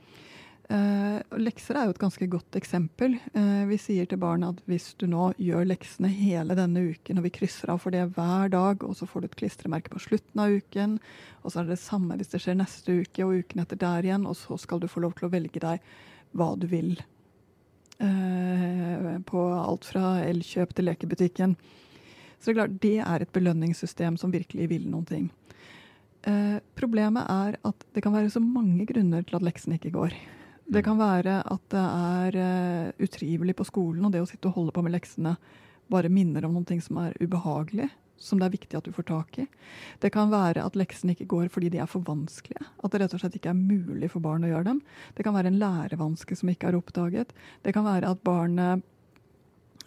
Uh, 0.66 1.22
lekser 1.38 1.78
er 1.78 1.86
jo 1.86 1.94
et 1.94 2.02
ganske 2.02 2.26
godt 2.32 2.58
eksempel. 2.58 3.20
Uh, 3.38 3.70
vi 3.70 3.78
sier 3.78 4.10
til 4.10 4.18
barna 4.22 4.50
at 4.56 4.64
hvis 4.66 4.96
du 4.98 5.06
nå 5.12 5.30
gjør 5.38 5.70
leksene 5.70 6.10
hele 6.10 6.58
denne 6.58 6.88
uken, 6.90 7.22
og 7.22 7.28
vi 7.28 7.36
krysser 7.38 7.70
av 7.76 7.84
for 7.86 7.94
det 7.94 8.08
hver 8.18 8.50
dag, 8.56 8.82
og 8.82 8.98
så 8.98 9.06
får 9.06 9.22
du 9.22 9.30
et 9.30 9.40
klistremerke 9.44 9.94
på 9.94 10.02
slutten 10.08 10.42
av 10.42 10.58
uken, 10.58 10.98
og 11.44 11.54
så 11.54 11.62
er 11.62 11.68
det 11.68 11.78
det 11.78 11.84
samme 11.86 12.18
hvis 12.18 12.34
det 12.34 12.42
skjer 12.42 12.58
neste 12.58 13.02
uke 13.06 13.28
og 13.28 13.46
uken 13.46 13.62
etter 13.62 13.86
der 13.86 14.10
igjen, 14.10 14.26
og 14.26 14.40
så 14.42 14.58
skal 14.58 14.82
du 14.82 14.90
få 14.90 15.06
lov 15.06 15.14
til 15.20 15.30
å 15.30 15.36
velge 15.38 15.62
deg 15.62 15.86
hva 16.36 16.56
du 16.58 16.66
vil 16.72 16.98
på 19.26 19.42
alt 19.56 19.86
fra 19.88 20.18
elkjøp 20.26 20.74
til 20.76 20.88
lekebutikken. 20.90 21.56
Så 22.40 22.52
det 22.52 22.54
er 22.54 22.58
klart, 22.60 22.80
det 22.84 22.98
er 23.02 23.24
et 23.24 23.34
belønningssystem 23.34 24.18
som 24.22 24.34
virkelig 24.34 24.68
vil 24.70 24.90
noen 24.92 25.08
ting. 25.10 25.30
Eh, 26.26 26.58
problemet 26.78 27.26
er 27.30 27.58
at 27.66 27.86
det 27.94 28.02
kan 28.04 28.14
være 28.14 28.32
så 28.34 28.42
mange 28.42 28.88
grunner 28.90 29.26
til 29.26 29.38
at 29.38 29.46
leksene 29.46 29.78
ikke 29.80 29.94
går. 29.94 30.16
Det 30.66 30.82
kan 30.86 30.98
være 30.98 31.40
at 31.46 31.66
det 31.70 31.84
er 31.86 32.38
uh, 32.42 33.04
utrivelig 33.06 33.54
på 33.56 33.68
skolen, 33.70 34.08
og 34.08 34.14
det 34.14 34.24
å 34.24 34.26
sitte 34.26 34.50
og 34.50 34.56
holde 34.58 34.74
på 34.74 34.82
med 34.82 34.96
leksene 34.96 35.36
bare 35.94 36.10
minner 36.10 36.48
om 36.48 36.56
noen 36.56 36.66
ting 36.66 36.82
som 36.82 36.98
er 37.04 37.14
ubehagelig 37.22 37.92
som 38.18 38.40
det 38.40 38.48
er 38.48 38.56
viktig 38.56 38.78
at 38.78 38.88
du 38.88 38.94
får 38.96 39.08
tak 39.10 39.38
i. 39.44 39.46
Det 40.04 40.12
kan 40.16 40.32
være 40.32 40.64
at 40.64 40.78
leksene 40.80 41.16
ikke 41.16 41.28
går 41.34 41.52
fordi 41.54 41.72
de 41.74 41.82
er 41.84 41.90
for 41.90 42.06
vanskelige. 42.06 42.64
At 42.84 42.94
det 42.94 43.02
rett 43.04 43.16
og 43.18 43.22
slett 43.22 43.38
ikke 43.38 43.52
er 43.52 43.60
mulig 43.60 44.10
for 44.14 44.24
barn 44.24 44.46
å 44.48 44.52
gjøre 44.52 44.70
dem. 44.72 44.82
Det 45.18 45.26
kan 45.28 45.36
være 45.36 45.52
en 45.52 45.60
lærevanske 45.62 46.38
som 46.40 46.52
ikke 46.52 46.72
er 46.72 46.80
oppdaget. 46.80 47.36
Det 47.66 47.76
kan 47.76 47.88
være 47.88 48.12
at 48.16 48.24
barnet 48.26 48.86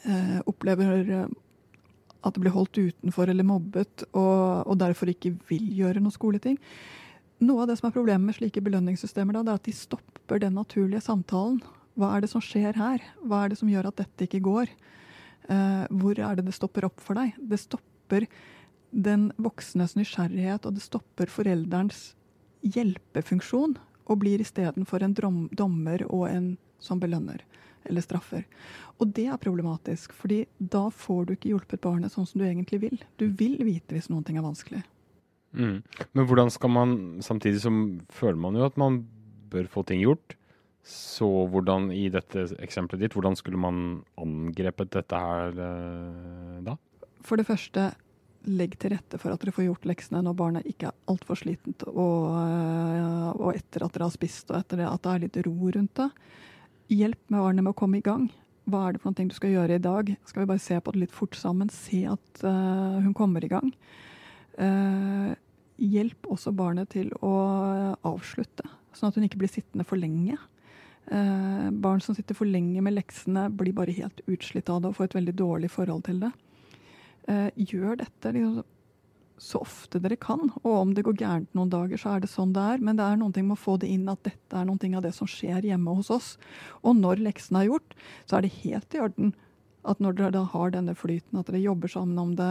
eh, 0.05 0.39
opplever 0.47 1.13
eh, 1.23 1.37
at 2.27 2.35
det 2.35 2.43
blir 2.43 2.55
holdt 2.55 2.79
utenfor 2.79 3.31
eller 3.31 3.47
mobbet, 3.47 4.05
og, 4.11 4.67
og, 4.67 4.75
derfor 4.81 5.11
ikke 5.11 5.37
vil 5.49 5.69
gjøre 5.79 6.03
noe 6.03 6.15
skoleting. 6.15 6.59
Noe 7.47 7.63
av 7.63 7.71
det 7.71 7.79
som 7.79 7.89
er 7.89 7.95
problemet 7.95 8.27
med 8.27 8.37
slike 8.37 8.63
belønningssystemer, 8.67 9.37
da, 9.37 9.45
det 9.47 9.53
er 9.53 9.61
at 9.61 9.69
de 9.69 9.77
stopper 9.77 10.43
den 10.43 10.59
naturlige 10.59 11.05
samtalen. 11.07 11.61
Hva 11.99 12.11
er 12.15 12.25
det 12.25 12.33
som 12.33 12.43
skjer 12.43 12.75
her? 12.79 13.05
Hva 13.23 13.45
er 13.45 13.53
det 13.53 13.61
som 13.61 13.71
gjør 13.71 13.91
at 13.91 14.01
dette 14.03 14.27
ikke 14.27 14.43
går? 14.43 14.73
Eh, 15.49 15.85
hvor 16.01 16.19
er 16.19 16.39
det 16.39 16.49
det 16.49 16.57
stopper 16.59 16.89
opp 16.91 16.99
for 17.03 17.19
deg? 17.19 17.39
Det 17.39 17.61
stopper 17.63 17.98
stopper 18.09 18.27
den 18.91 19.33
voksnes 19.37 19.97
nysgjerrighet, 19.97 20.65
og 20.65 20.75
det 20.75 20.83
stopper 20.83 21.29
forelderens 21.29 22.15
hjelpefunksjon, 22.65 23.77
og 24.09 24.21
blir 24.23 24.41
istedenfor 24.41 25.05
en 25.05 25.15
dommer 25.53 26.05
og 26.09 26.29
en 26.31 26.57
som 26.81 26.99
belønner 26.99 27.43
eller 27.85 28.01
straffer. 28.01 28.47
Og 28.99 29.13
det 29.13 29.27
er 29.29 29.37
problematisk, 29.37 30.13
fordi 30.17 30.47
da 30.59 30.89
får 30.91 31.27
du 31.27 31.35
ikke 31.35 31.53
hjulpet 31.53 31.81
barnet 31.85 32.13
sånn 32.13 32.27
som 32.27 32.41
du 32.41 32.47
egentlig 32.47 32.81
vil. 32.81 32.97
Du 33.21 33.29
vil 33.29 33.59
vite 33.61 33.95
hvis 33.95 34.09
noen 34.09 34.25
ting 34.25 34.39
er 34.39 34.47
vanskelig. 34.47 34.83
Mm. 35.53 35.83
Men 36.13 36.27
hvordan 36.27 36.51
skal 36.51 36.73
man, 36.73 36.97
samtidig 37.21 37.61
som 37.61 38.01
føler 38.09 38.41
man 38.41 38.57
jo 38.57 38.65
at 38.65 38.77
man 38.81 39.03
bør 39.53 39.69
få 39.69 39.85
ting 39.85 40.01
gjort, 40.01 40.37
så 40.89 41.29
hvordan 41.53 41.91
i 41.93 42.09
dette 42.13 42.49
eksempelet 42.65 43.05
ditt, 43.05 43.17
hvordan 43.17 43.37
skulle 43.37 43.61
man 43.61 44.03
angrepet 44.21 44.93
dette 44.97 45.21
her 45.21 45.53
eh, 45.53 46.61
da? 46.65 46.79
For 47.27 47.41
det 47.41 47.49
første, 47.49 47.91
legg 48.49 48.77
til 48.81 48.95
rette 48.95 49.19
for 49.21 49.35
at 49.35 49.43
dere 49.43 49.55
får 49.55 49.67
gjort 49.67 49.87
leksene 49.91 50.23
når 50.25 50.37
barnet 50.39 50.69
ikke 50.71 50.91
er 50.91 50.99
altfor 51.11 51.39
slitent, 51.41 51.85
og, 51.91 52.29
eh, 52.39 53.31
og, 53.35 53.51
etter 53.57 53.85
at 53.85 53.95
dere 53.95 54.09
har 54.09 54.15
spist, 54.15 54.51
og 54.51 54.61
etter 54.61 54.83
det 54.83 54.89
at 54.89 55.03
det 55.05 55.15
er 55.15 55.25
litt 55.27 55.41
ro 55.47 55.73
rundt 55.75 55.95
det. 55.99 56.09
Hjelp 56.95 57.25
med 57.29 57.43
barnet 57.45 57.67
med 57.67 57.75
å 57.75 57.79
komme 57.79 58.01
i 58.01 58.05
gang. 58.05 58.29
Hva 58.69 58.87
er 58.87 58.95
det 58.95 59.03
for 59.03 59.11
noe 59.11 59.29
du 59.29 59.37
skal 59.37 59.55
gjøre 59.55 59.77
i 59.77 59.85
dag? 59.85 60.13
Skal 60.29 60.45
vi 60.45 60.51
bare 60.51 60.63
se 60.63 60.79
på 60.81 60.93
det 60.93 61.03
litt 61.03 61.17
fort 61.17 61.37
sammen? 61.37 61.71
Se 61.73 62.03
at 62.09 62.43
uh, 62.45 63.01
hun 63.01 63.15
kommer 63.17 63.45
i 63.45 63.51
gang. 63.53 63.71
Uh, 64.61 65.33
hjelp 65.81 66.29
også 66.29 66.53
barnet 66.57 66.91
til 66.93 67.09
å 67.25 67.33
avslutte, 68.09 68.67
sånn 68.97 69.09
at 69.09 69.17
hun 69.17 69.25
ikke 69.29 69.41
blir 69.41 69.53
sittende 69.53 69.87
for 69.89 70.01
lenge. 70.01 70.37
Uh, 71.09 71.69
barn 71.73 72.03
som 72.05 72.17
sitter 72.17 72.37
for 72.37 72.49
lenge 72.49 72.83
med 72.85 72.97
leksene, 72.97 73.47
blir 73.57 73.77
bare 73.77 73.97
helt 73.97 74.21
utslitt 74.29 74.69
av 74.69 74.83
det 74.83 74.93
og 74.93 74.99
får 74.99 75.09
et 75.09 75.19
veldig 75.23 75.37
dårlig 75.41 75.73
forhold 75.73 76.05
til 76.09 76.21
det. 76.27 76.33
Eh, 77.29 77.49
gjør 77.69 77.99
dette 78.01 78.33
liksom, 78.33 78.65
så 79.39 79.61
ofte 79.63 80.01
dere 80.03 80.17
kan. 80.19 80.49
Og 80.65 80.73
om 80.73 80.95
det 80.97 81.05
går 81.07 81.19
gærent 81.21 81.57
noen 81.57 81.71
dager, 81.73 82.01
så 82.01 82.17
er 82.17 82.25
det 82.25 82.31
sånn 82.33 82.55
det 82.57 82.65
er. 82.75 82.81
Men 82.83 82.99
det 82.99 83.05
er 83.07 83.19
noen 83.21 83.35
ting 83.37 83.47
med 83.49 83.59
å 83.59 83.65
få 83.65 83.77
det 83.81 83.91
inn 83.93 84.09
at 84.11 84.25
dette 84.27 84.57
er 84.57 84.67
noen 84.67 84.81
ting 84.83 84.97
av 84.99 85.05
det 85.05 85.13
som 85.17 85.29
skjer 85.31 85.69
hjemme 85.69 85.95
hos 85.99 86.11
oss. 86.15 86.31
Og 86.83 86.97
når 86.99 87.23
leksene 87.29 87.63
er 87.63 87.71
gjort, 87.71 87.95
så 88.27 88.39
er 88.39 88.47
det 88.47 88.57
helt 88.63 88.97
i 88.97 89.05
orden 89.05 89.37
at 89.87 90.01
når 90.03 90.17
dere 90.19 90.35
da 90.35 90.43
har 90.51 90.73
denne 90.75 90.95
flyten, 90.99 91.39
at 91.39 91.47
dere 91.47 91.61
jobber 91.63 91.91
sammen 91.93 92.19
om 92.19 92.33
det, 92.37 92.49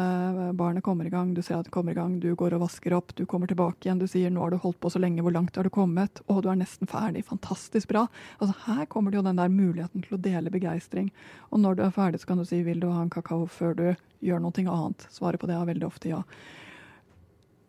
barnet 0.57 0.83
kommer 0.85 1.05
i 1.05 1.11
gang, 1.11 1.33
du 1.35 1.41
ser 1.43 1.59
at 1.59 1.67
det 1.67 1.73
kommer 1.75 1.91
i 1.91 1.97
gang, 1.97 2.19
du 2.23 2.29
går 2.39 2.55
og 2.55 2.63
vasker 2.63 2.95
opp, 2.95 3.11
du 3.17 3.25
kommer 3.29 3.49
tilbake 3.51 3.85
igjen, 3.85 3.99
du 3.99 4.07
sier 4.07 4.31
'nå 4.31 4.41
har 4.41 4.51
du 4.51 4.57
holdt 4.63 4.79
på 4.79 4.89
så 4.89 4.99
lenge, 4.99 5.21
hvor 5.21 5.35
langt 5.35 5.55
har 5.55 5.63
du 5.63 5.69
kommet', 5.69 6.21
'å, 6.23 6.41
du 6.41 6.49
er 6.49 6.55
nesten 6.55 6.87
ferdig', 6.87 7.25
fantastisk 7.25 7.89
bra. 7.89 8.07
Altså 8.39 8.55
Her 8.65 8.85
kommer 8.85 9.11
det 9.11 9.17
jo 9.17 9.27
den 9.27 9.35
der 9.35 9.49
muligheten 9.49 10.01
til 10.03 10.17
å 10.17 10.21
dele 10.21 10.49
begeistring. 10.49 11.11
Og 11.51 11.59
når 11.59 11.75
du 11.75 11.83
er 11.83 11.91
ferdig, 11.91 12.21
så 12.21 12.27
kan 12.27 12.37
du 12.37 12.45
si 12.45 12.63
'vil 12.63 12.79
du 12.79 12.89
ha 12.89 13.01
en 13.01 13.09
kakao 13.09 13.45
før 13.45 13.75
du 13.75 13.95
gjør 14.21 14.39
noe 14.39 14.51
annet'? 14.51 15.07
Svaret 15.11 15.39
på 15.39 15.47
det 15.47 15.55
er 15.55 15.65
veldig 15.65 15.85
ofte 15.85 16.09
ja. 16.09 16.23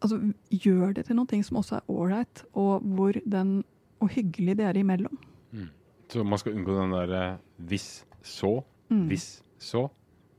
Altså, 0.01 0.33
gjør 0.51 0.95
det 0.95 1.07
til 1.07 1.17
noe 1.17 1.43
som 1.43 1.57
også 1.57 1.77
er 1.77 1.91
ålreit, 1.91 2.45
og 2.55 2.83
hvor 2.83 3.13
den 3.27 3.65
og 4.01 4.11
hyggelig 4.15 4.59
dere 4.59 4.79
imellom. 4.79 5.19
Mm. 5.53 5.69
Så 6.09 6.25
man 6.25 6.39
skal 6.39 6.55
unngå 6.55 6.81
den 6.81 6.91
derre 6.91 7.33
eh, 7.33 7.39
'hvis 7.59 8.05
så', 8.23 8.65
mm. 8.91 9.07
hvis 9.07 9.43
så, 9.63 9.87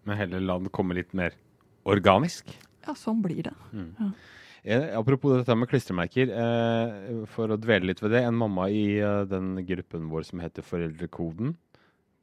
men 0.08 0.20
heller 0.20 0.44
la 0.44 0.58
den 0.60 0.72
komme 0.74 0.98
litt 0.98 1.14
mer 1.18 1.36
organisk. 1.90 2.52
Ja, 2.86 2.96
sånn 2.98 3.22
blir 3.24 3.44
det. 3.50 3.56
Mm. 3.74 3.90
Ja. 4.00 4.12
Eh, 4.64 4.86
apropos 4.98 5.38
dette 5.38 5.56
med 5.56 5.70
klistremerker, 5.72 6.32
eh, 6.36 7.26
for 7.32 7.52
å 7.52 7.60
dvele 7.60 7.92
litt 7.92 8.02
ved 8.04 8.12
det. 8.16 8.24
En 8.28 8.38
mamma 8.38 8.68
i 8.70 9.00
eh, 9.00 9.26
den 9.30 9.56
gruppen 9.68 10.10
vår 10.12 10.28
som 10.28 10.42
heter 10.44 10.66
Foreldrekoden, 10.66 11.56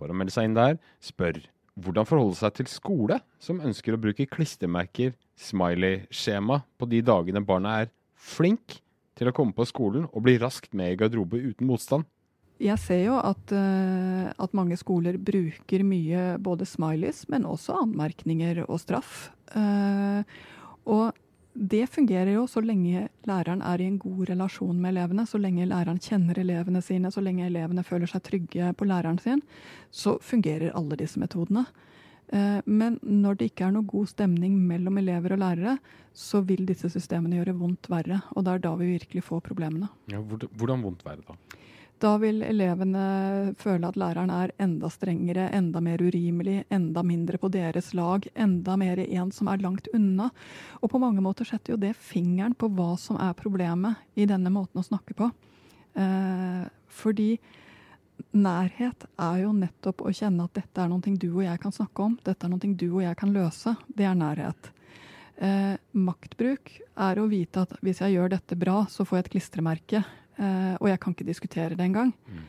bare 0.00 0.12
å 0.12 0.18
melde 0.18 0.34
seg 0.34 0.50
inn 0.50 0.56
der, 0.58 0.76
spør 1.00 1.40
hvordan 1.80 2.08
forholde 2.08 2.38
seg 2.38 2.56
til 2.56 2.68
skole 2.72 3.20
som 3.42 3.60
ønsker 3.64 3.96
å 3.96 4.00
bruke 4.00 4.28
klistremerker, 4.28 5.14
smiley-skjema, 5.36 6.62
på 6.76 6.88
de 6.88 7.02
dagene 7.04 7.44
barna 7.44 7.80
er 7.82 7.90
flink 8.16 8.80
til 9.16 9.28
å 9.28 9.34
komme 9.36 9.56
på 9.56 9.66
skolen 9.68 10.06
og 10.10 10.24
bli 10.24 10.36
raskt 10.40 10.72
med 10.76 10.92
i 10.92 11.00
garderobe 11.00 11.40
uten 11.40 11.68
motstand. 11.68 12.08
Jeg 12.62 12.80
ser 12.80 13.02
jo 13.04 13.18
at, 13.20 13.52
uh, 13.52 14.32
at, 14.32 14.54
mange 14.56 14.78
skoler 14.80 15.18
bruker 15.20 15.84
mye 15.84 16.24
både 16.40 16.64
smileys, 16.68 17.26
men 17.28 17.44
også 17.44 17.82
anmerkninger 17.82 18.62
og 18.64 18.80
straff. 18.80 19.28
Uh, 19.52 20.24
og 20.88 21.12
det 21.56 21.86
fungerer 21.88 22.34
jo 22.34 22.44
så 22.48 22.60
lenge 22.60 23.06
læreren 23.28 23.62
er 23.64 23.80
i 23.80 23.88
en 23.88 23.98
god 23.98 24.28
relasjon 24.30 24.76
med 24.76 24.92
elevene, 24.92 25.24
så 25.26 25.40
lenge 25.40 25.68
læreren 25.68 26.00
kjenner 26.02 26.38
elevene 26.40 26.82
sine, 26.84 27.10
så 27.12 27.24
lenge 27.24 27.46
elevene 27.46 27.84
føler 27.84 28.10
seg 28.10 28.24
trygge 28.26 28.72
på 28.76 28.88
læreren 28.88 29.18
sin, 29.22 29.40
så 29.90 30.18
fungerer 30.20 30.74
alle 30.76 30.98
disse 31.00 31.20
metodene. 31.20 31.64
Eh, 32.28 32.60
men 32.66 32.98
når 33.02 33.38
det 33.38 33.50
ikke 33.52 33.68
er 33.68 33.74
noe 33.76 33.86
god 33.88 34.10
stemning 34.10 34.58
mellom 34.68 34.98
elever 35.00 35.36
og 35.36 35.42
lærere, 35.44 35.76
så 36.16 36.42
vil 36.44 36.66
disse 36.68 36.90
systemene 36.92 37.38
gjøre 37.38 37.56
vondt 37.56 37.90
verre. 37.92 38.20
Og 38.34 38.44
det 38.44 38.54
er 38.56 38.64
da 38.66 38.74
vi 38.80 38.92
virkelig 38.96 39.24
får 39.24 39.44
problemene. 39.46 39.88
Ja, 40.12 40.20
hvordan 40.20 40.84
vondt 40.84 41.06
verre 41.06 41.24
da? 41.24 41.38
Da 42.02 42.12
vil 42.20 42.42
elevene 42.44 43.54
føle 43.56 43.88
at 43.88 43.96
læreren 43.96 44.30
er 44.32 44.50
enda 44.60 44.90
strengere, 44.92 45.46
enda 45.56 45.80
mer 45.80 46.02
urimelig, 46.04 46.58
enda 46.68 47.00
mindre 47.06 47.40
på 47.40 47.48
deres 47.52 47.94
lag, 47.96 48.26
enda 48.36 48.74
mer 48.76 49.00
en 49.00 49.30
som 49.32 49.48
er 49.48 49.62
langt 49.64 49.88
unna. 49.96 50.28
Og 50.82 50.92
på 50.92 51.00
mange 51.00 51.24
måter 51.24 51.48
setter 51.48 51.72
jo 51.72 51.80
det 51.80 51.94
fingeren 51.96 52.56
på 52.58 52.68
hva 52.76 52.92
som 53.00 53.16
er 53.16 53.32
problemet 53.38 53.96
i 54.14 54.28
denne 54.28 54.52
måten 54.52 54.82
å 54.82 54.84
snakke 54.84 55.16
på. 55.16 55.30
Eh, 55.96 56.66
fordi 56.92 57.30
nærhet 58.36 59.08
er 59.16 59.40
jo 59.46 59.54
nettopp 59.56 60.04
å 60.04 60.12
kjenne 60.12 60.44
at 60.44 60.60
dette 60.60 60.82
er 60.82 60.92
noe 60.92 61.16
du 61.16 61.30
og 61.30 61.42
jeg 61.46 61.64
kan 61.64 61.72
snakke 61.72 62.10
om. 62.10 62.18
Dette 62.24 62.44
er 62.44 62.52
noe 62.52 62.76
du 62.76 62.88
og 62.90 63.02
jeg 63.06 63.16
kan 63.16 63.32
løse. 63.32 63.72
Det 63.88 64.04
er 64.04 64.20
nærhet. 64.20 64.70
Eh, 65.36 65.80
maktbruk 65.96 66.76
er 66.92 67.18
å 67.20 67.26
vite 67.28 67.64
at 67.64 67.74
hvis 67.80 68.04
jeg 68.04 68.16
gjør 68.16 68.36
dette 68.36 68.56
bra, 68.56 68.82
så 68.88 69.08
får 69.08 69.18
jeg 69.18 69.24
et 69.24 69.34
klistremerke. 69.36 70.04
Uh, 70.36 70.76
og 70.82 70.90
jeg 70.90 71.00
kan 71.00 71.14
ikke 71.16 71.28
diskutere 71.28 71.76
det 71.76 71.84
engang. 71.84 72.12
Mm. 72.28 72.40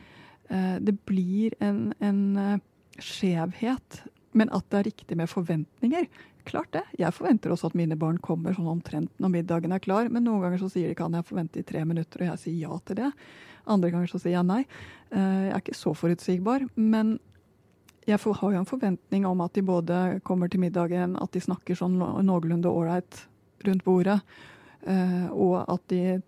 Uh, 0.50 0.76
det 0.84 0.94
blir 1.08 1.54
en, 1.64 1.92
en 2.04 2.24
uh, 2.36 2.56
skjevhet. 3.00 4.02
Men 4.36 4.52
at 4.52 4.66
det 4.68 4.78
er 4.78 4.88
riktig 4.90 5.16
med 5.16 5.30
forventninger, 5.30 6.08
klart 6.48 6.70
det. 6.72 6.84
Jeg 7.00 7.12
forventer 7.16 7.52
også 7.52 7.70
at 7.70 7.76
mine 7.76 7.96
barn 7.98 8.18
kommer 8.24 8.54
sånn 8.56 8.68
omtrent 8.70 9.12
når 9.20 9.32
middagen 9.32 9.72
er 9.72 9.82
klar. 9.84 10.10
Men 10.12 10.26
noen 10.28 10.44
ganger 10.44 10.60
så 10.60 10.68
sier 10.72 10.92
de 10.92 10.98
kan 10.98 11.16
jeg 11.16 11.26
forvente 11.28 11.60
i 11.60 11.66
tre 11.66 11.84
minutter, 11.88 12.22
og 12.22 12.30
jeg 12.32 12.42
sier 12.44 12.68
ja 12.68 12.78
til 12.84 13.00
det. 13.00 13.08
Andre 13.68 13.90
ganger 13.92 14.12
så 14.12 14.20
sier 14.20 14.36
jeg 14.36 14.48
nei. 14.48 14.62
jeg 15.12 15.50
er 15.52 15.60
ikke 15.60 15.76
så 15.76 15.92
forutsigbar. 15.96 16.64
Men 16.76 17.18
jeg 18.08 18.20
har 18.24 18.54
jo 18.54 18.60
en 18.62 18.68
forventning 18.68 19.26
om 19.28 19.42
at 19.44 19.52
de 19.56 19.64
både 19.64 20.20
kommer 20.24 20.48
til 20.48 20.62
middagen, 20.62 21.18
at 21.20 21.32
de 21.36 21.44
snakker 21.44 21.76
sånn 21.76 21.98
noenlunde 22.00 22.72
ålreit 22.72 23.26
rundt 23.66 23.84
bordet, 23.84 24.20
og 25.34 25.56
at 25.68 25.84
de 25.92 26.20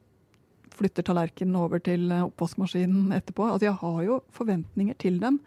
flytter 0.81 1.05
tallerkenen 1.07 1.59
over 1.61 1.83
til 1.85 2.09
eh, 2.11 2.25
oppvaskmaskinen 2.27 3.13
etterpå. 3.17 3.47
Altså, 3.47 3.69
jeg 3.69 3.79
har 3.83 4.03
jo 4.07 4.19
forventninger 4.35 4.97
til 5.01 5.21
dem, 5.23 5.39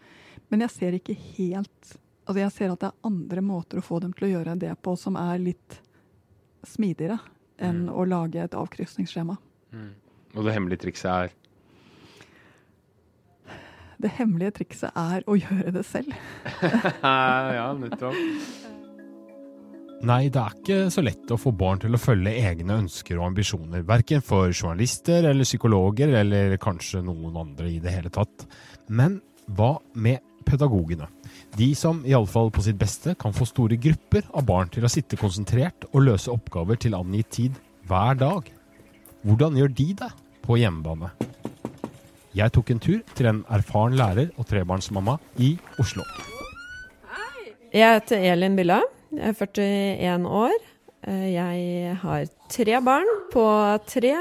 men 0.51 0.65
jeg 0.65 0.75
ser 0.77 0.99
ikke 0.99 1.17
helt 1.35 1.99
Altså, 2.23 2.39
jeg 2.39 2.51
ser 2.55 2.71
at 2.71 2.79
det 2.79 2.87
er 2.87 3.07
andre 3.09 3.41
måter 3.43 3.81
å 3.81 3.83
få 3.83 3.97
dem 3.99 4.13
til 4.15 4.29
å 4.29 4.29
gjøre 4.29 4.53
det 4.55 4.69
på 4.79 4.93
som 4.95 5.17
er 5.19 5.41
litt 5.43 5.73
smidigere 6.63 7.17
enn 7.59 7.81
mm. 7.89 7.89
å 7.91 8.05
lage 8.07 8.39
et 8.39 8.55
avkrysningsskjema. 8.55 9.35
Mm. 9.75 9.89
Og 10.31 10.47
det 10.47 10.53
hemmelige 10.55 10.85
trikset 10.85 11.11
er? 11.11 11.33
Det 13.99 14.13
hemmelige 14.21 14.55
trikset 14.61 14.95
er 14.95 15.27
å 15.27 15.35
gjøre 15.35 15.75
det 15.75 15.83
selv. 15.83 16.15
ja, 17.59 17.67
nettopp. 17.75 18.15
Nei, 20.03 20.27
det 20.27 20.39
er 20.41 20.55
ikke 20.57 20.77
så 20.91 20.99
lett 20.99 21.29
å 21.31 21.37
få 21.39 21.53
barn 21.55 21.79
til 21.79 21.95
å 21.95 22.01
følge 22.01 22.33
egne 22.43 22.75
ønsker 22.81 23.15
og 23.21 23.29
ambisjoner, 23.29 23.85
verken 23.87 24.23
for 24.25 24.51
journalister 24.51 25.23
eller 25.29 25.47
psykologer 25.47 26.11
eller 26.19 26.57
kanskje 26.59 26.99
noen 27.07 27.37
andre 27.39 27.69
i 27.71 27.77
det 27.79 27.93
hele 27.93 28.11
tatt. 28.11 28.43
Men 28.91 29.21
hva 29.47 29.77
med 29.95 30.19
pedagogene? 30.43 31.07
De 31.55 31.69
som 31.79 32.01
iallfall 32.03 32.51
på 32.51 32.65
sitt 32.65 32.75
beste 32.81 33.13
kan 33.19 33.31
få 33.35 33.47
store 33.47 33.77
grupper 33.79 34.27
av 34.35 34.43
barn 34.49 34.71
til 34.73 34.83
å 34.83 34.91
sitte 34.91 35.15
konsentrert 35.21 35.87
og 35.93 36.03
løse 36.09 36.33
oppgaver 36.33 36.81
til 36.83 36.97
angitt 36.97 37.31
tid 37.37 37.61
hver 37.87 38.19
dag. 38.19 38.49
Hvordan 39.23 39.55
gjør 39.55 39.71
de 39.77 39.85
det 40.01 40.09
på 40.43 40.57
hjemmebane? 40.59 41.13
Jeg 42.35 42.51
tok 42.51 42.73
en 42.73 42.83
tur 42.83 42.99
til 43.15 43.29
en 43.29 43.39
erfaren 43.55 43.95
lærer 43.95 44.33
og 44.35 44.49
trebarnsmamma 44.51 45.15
i 45.39 45.53
Oslo. 45.79 46.03
Jeg 47.71 48.01
heter 48.01 48.27
Elin 48.33 48.59
Billa. 48.59 48.81
Jeg 49.13 49.29
er 49.29 49.97
41 50.01 50.25
år. 50.25 50.53
Eh, 51.05 51.27
jeg 51.35 51.97
har 52.01 52.23
tre 52.49 52.79
barn 52.81 53.09
på 53.33 53.43
tre, 53.85 54.13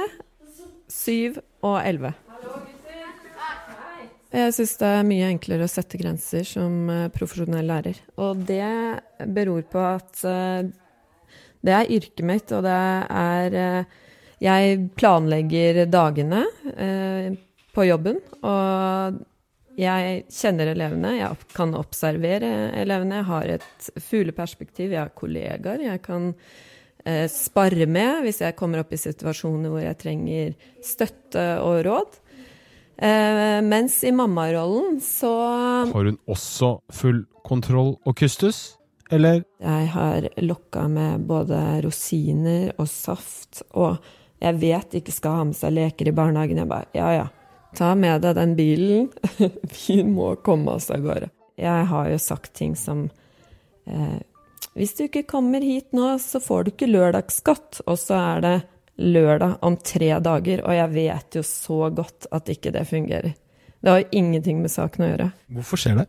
syv 0.91 1.39
og 1.65 1.79
elleve. 1.81 2.13
Jeg 4.33 4.53
syns 4.57 4.75
det 4.81 4.91
er 4.91 5.09
mye 5.09 5.31
enklere 5.33 5.65
å 5.65 5.71
sette 5.71 6.01
grenser 6.01 6.45
som 6.49 6.91
eh, 6.93 7.09
profesjonell 7.15 7.69
lærer. 7.69 8.03
Og 8.21 8.45
det 8.49 8.69
beror 9.33 9.65
på 9.73 9.81
at 9.81 10.25
eh, 10.29 10.69
det 11.63 11.77
er 11.79 11.93
yrket 11.97 12.25
mitt, 12.27 12.53
og 12.53 12.65
det 12.67 12.79
er 13.09 13.87
Jeg 14.43 14.79
planlegger 14.99 15.85
dagene 15.87 16.41
på 17.73 17.85
jobben, 17.87 18.19
og 18.43 19.21
jeg 19.79 20.25
kjenner 20.33 20.73
elevene, 20.75 21.15
jeg 21.17 21.49
kan 21.57 21.73
observere 21.79 22.51
elevene. 22.77 23.23
Jeg 23.23 23.29
har 23.31 23.55
et 23.57 23.89
fugleperspektiv, 24.05 24.93
jeg 24.93 25.01
har 25.01 25.15
kollegaer 25.17 25.87
jeg 25.87 26.03
kan 26.05 26.33
eh, 27.05 27.25
spare 27.33 27.89
med 27.89 28.27
hvis 28.27 28.43
jeg 28.45 28.57
kommer 28.59 28.83
opp 28.83 28.93
i 28.93 29.01
situasjoner 29.01 29.73
hvor 29.73 29.85
jeg 29.85 29.99
trenger 30.03 30.53
støtte 30.85 31.47
og 31.65 31.81
råd. 31.89 32.21
Eh, 33.03 33.59
mens 33.65 34.03
i 34.05 34.13
mammarollen 34.13 35.01
så 35.03 35.33
Har 35.89 36.05
hun 36.05 36.21
også 36.29 36.77
full 36.93 37.25
kontroll 37.43 37.97
og 38.05 38.17
kustus, 38.17 38.77
eller? 39.11 39.43
Jeg 39.59 39.93
har 39.97 40.29
lokka 40.45 40.87
med 40.89 41.25
både 41.27 41.81
rosiner 41.83 42.75
og 42.77 42.87
saft, 42.93 43.65
og 43.73 43.97
jeg 44.43 44.61
vet 44.61 44.91
de 44.93 45.01
ikke 45.01 45.15
skal 45.15 45.39
ha 45.39 45.45
med 45.49 45.57
seg 45.57 45.75
leker 45.75 46.11
i 46.11 46.15
barnehagen. 46.15 46.61
Jeg 46.61 46.69
bare 46.69 46.93
ja 46.95 47.15
ja 47.17 47.31
Ta 47.77 47.95
med 47.97 48.21
deg 48.25 48.37
den 48.37 48.57
bilen. 48.57 49.09
Vi 49.87 50.03
må 50.05 50.35
komme 50.45 50.77
oss 50.77 50.91
av 50.93 51.05
gårde. 51.05 51.31
Jeg 51.61 51.89
har 51.89 52.11
jo 52.11 52.19
sagt 52.21 52.55
ting 52.57 52.75
som 52.79 53.07
eh, 53.87 54.21
Hvis 54.77 54.95
du 54.97 55.05
ikke 55.07 55.25
kommer 55.29 55.65
hit 55.65 55.93
nå, 55.97 56.15
så 56.21 56.41
får 56.41 56.65
du 56.65 56.73
ikke 56.73 56.91
lørdagsskatt. 56.91 57.83
Og 57.87 57.99
så 58.01 58.19
er 58.19 58.45
det 58.45 58.57
lørdag 59.03 59.59
om 59.65 59.77
tre 59.81 60.11
dager, 60.21 60.63
og 60.67 60.77
jeg 60.77 60.93
vet 60.93 61.39
jo 61.39 61.43
så 61.47 61.87
godt 61.95 62.29
at 62.33 62.51
ikke 62.53 62.75
det 62.75 62.85
fungerer. 62.91 63.33
Det 63.83 63.91
har 63.91 64.03
jo 64.03 64.21
ingenting 64.21 64.61
med 64.63 64.71
saken 64.71 65.05
å 65.05 65.09
gjøre. 65.11 65.31
Hvorfor 65.57 65.81
skjer 65.81 66.03
det? 66.03 66.07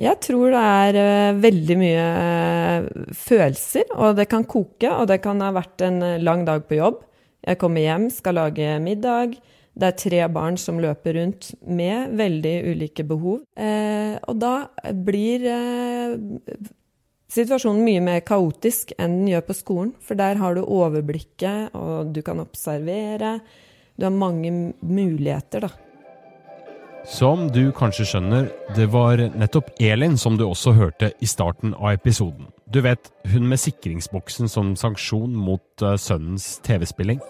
Jeg 0.00 0.16
tror 0.24 0.54
det 0.54 0.60
er 0.64 0.96
uh, 0.96 1.40
veldig 1.42 1.76
mye 1.76 2.04
uh, 2.24 2.86
følelser, 3.18 3.90
og 3.98 4.16
det 4.16 4.30
kan 4.30 4.46
koke. 4.48 4.88
Og 4.94 5.10
det 5.10 5.18
kan 5.24 5.42
ha 5.44 5.50
vært 5.52 5.84
en 5.84 6.00
lang 6.22 6.46
dag 6.48 6.64
på 6.70 6.78
jobb. 6.78 7.02
Jeg 7.44 7.60
kommer 7.60 7.84
hjem, 7.84 8.08
skal 8.14 8.38
lage 8.38 8.78
middag. 8.80 9.36
Det 9.78 9.86
er 9.86 9.98
tre 9.98 10.20
barn 10.32 10.58
som 10.58 10.80
løper 10.82 11.16
rundt 11.16 11.52
med 11.66 12.14
veldig 12.18 12.54
ulike 12.72 13.06
behov. 13.06 13.42
Eh, 13.56 14.16
og 14.28 14.40
da 14.42 14.54
blir 15.06 15.46
eh, 15.46 16.16
situasjonen 17.30 17.84
mye 17.86 18.02
mer 18.04 18.24
kaotisk 18.26 18.94
enn 18.98 19.20
den 19.20 19.30
gjør 19.32 19.46
på 19.46 19.58
skolen. 19.60 19.92
For 20.02 20.18
der 20.18 20.40
har 20.40 20.58
du 20.58 20.64
overblikket, 20.64 21.76
og 21.78 22.10
du 22.14 22.22
kan 22.26 22.42
observere. 22.42 23.38
Du 23.96 24.08
har 24.08 24.16
mange 24.16 24.74
muligheter, 24.80 25.68
da. 25.68 25.72
Som 27.08 27.46
du 27.48 27.70
kanskje 27.72 28.04
skjønner, 28.10 28.50
det 28.76 28.90
var 28.92 29.22
nettopp 29.32 29.70
Elin 29.80 30.18
som 30.20 30.36
du 30.36 30.44
også 30.44 30.74
hørte 30.76 31.08
i 31.24 31.28
starten 31.28 31.72
av 31.78 31.94
episoden. 31.94 32.50
Du 32.70 32.82
vet, 32.84 33.08
hun 33.32 33.48
med 33.48 33.58
sikringsboksen 33.58 34.50
som 34.52 34.74
sanksjon 34.76 35.32
mot 35.32 35.82
uh, 35.82 35.96
sønnens 35.96 36.58
TV-spilling. 36.66 37.22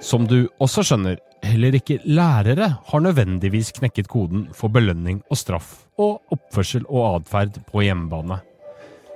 Som 0.00 0.28
du 0.30 0.46
også 0.62 0.84
skjønner, 0.86 1.18
Heller 1.44 1.74
ikke 1.74 1.98
lærere 2.04 2.68
har 2.86 3.00
nødvendigvis 3.00 3.72
knekket 3.78 4.08
koden 4.12 4.48
for 4.56 4.72
belønning 4.72 5.22
og 5.30 5.38
straff 5.40 5.86
og 6.00 6.20
oppførsel 6.34 6.84
og 6.88 7.20
atferd 7.20 7.58
på 7.70 7.84
hjemmebane. 7.86 8.40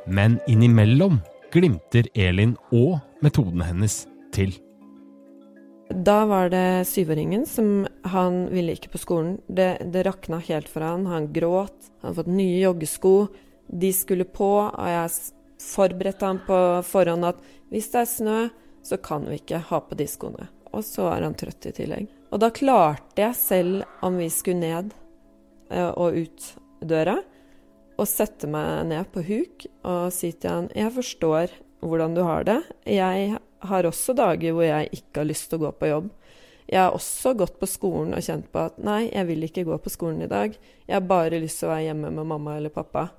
Men 0.06 0.38
innimellom 0.48 1.20
glimter 1.54 2.08
Elin 2.14 2.56
og 2.72 2.98
metoden 3.24 3.62
hennes 3.64 4.04
til. 4.34 4.56
Da 5.92 6.24
var 6.26 6.48
det 6.48 6.86
syvåringen 6.88 7.44
som 7.46 7.86
Han 8.08 8.48
ville 8.50 8.72
ikke 8.72 8.94
på 8.94 8.98
skolen. 8.98 9.38
Det, 9.46 9.84
det 9.92 10.06
rakna 10.06 10.40
helt 10.40 10.68
for 10.68 10.84
han. 10.84 11.06
Han 11.06 11.30
gråt. 11.32 11.76
Han 12.00 12.08
hadde 12.08 12.22
fått 12.22 12.32
nye 12.32 12.60
joggesko. 12.64 13.14
De 13.68 13.92
skulle 13.96 14.24
på, 14.28 14.50
og 14.68 14.88
jeg 14.88 15.12
forberedte 15.64 16.28
ham 16.28 16.40
på 16.44 16.58
forhånd 16.88 17.28
at 17.30 17.40
hvis 17.72 17.88
det 17.92 18.02
er 18.02 18.10
snø, 18.10 18.40
så 18.84 19.00
kan 19.00 19.24
vi 19.28 19.40
ikke 19.40 19.62
ha 19.70 19.80
på 19.80 19.96
de 19.96 20.08
skoene. 20.08 20.48
Og 20.74 20.84
så 20.86 21.08
er 21.12 21.24
han 21.26 21.36
trøtt 21.38 21.70
i 21.70 21.74
tillegg. 21.76 22.10
Og 22.34 22.40
da 22.42 22.50
klarte 22.54 23.22
jeg, 23.22 23.38
selv 23.38 24.04
om 24.04 24.18
vi 24.18 24.28
skulle 24.32 24.62
ned 24.62 24.94
eh, 25.70 25.90
og 25.90 26.18
ut 26.18 26.50
døra, 26.84 27.20
å 27.94 28.04
sette 28.08 28.48
meg 28.50 28.88
ned 28.90 29.06
på 29.14 29.22
huk 29.22 29.68
og 29.86 30.08
si 30.10 30.32
til 30.34 30.50
han 30.50 30.64
Jeg 30.74 30.90
forstår 30.96 31.52
hvordan 31.84 32.16
du 32.16 32.24
har 32.26 32.46
det. 32.48 32.58
Jeg 32.90 33.36
har 33.68 33.86
også 33.86 34.16
dager 34.18 34.56
hvor 34.56 34.66
jeg 34.66 34.90
ikke 34.98 35.22
har 35.22 35.28
lyst 35.28 35.50
til 35.50 35.60
å 35.60 35.66
gå 35.66 35.72
på 35.78 35.90
jobb. 35.92 36.08
Jeg 36.64 36.80
har 36.80 36.96
også 36.96 37.34
gått 37.36 37.58
på 37.60 37.68
skolen 37.68 38.16
og 38.16 38.24
kjent 38.24 38.48
på 38.52 38.62
at 38.70 38.78
nei, 38.80 39.04
jeg 39.12 39.28
vil 39.28 39.46
ikke 39.46 39.66
gå 39.68 39.76
på 39.84 39.92
skolen 39.92 40.24
i 40.24 40.30
dag. 40.30 40.56
Jeg 40.88 40.96
har 40.96 41.04
bare 41.06 41.40
lyst 41.42 41.60
til 41.60 41.68
å 41.68 41.74
være 41.74 41.90
hjemme 41.90 42.12
med 42.16 42.30
mamma 42.30 42.56
eller 42.58 42.72
pappa. 42.72 43.10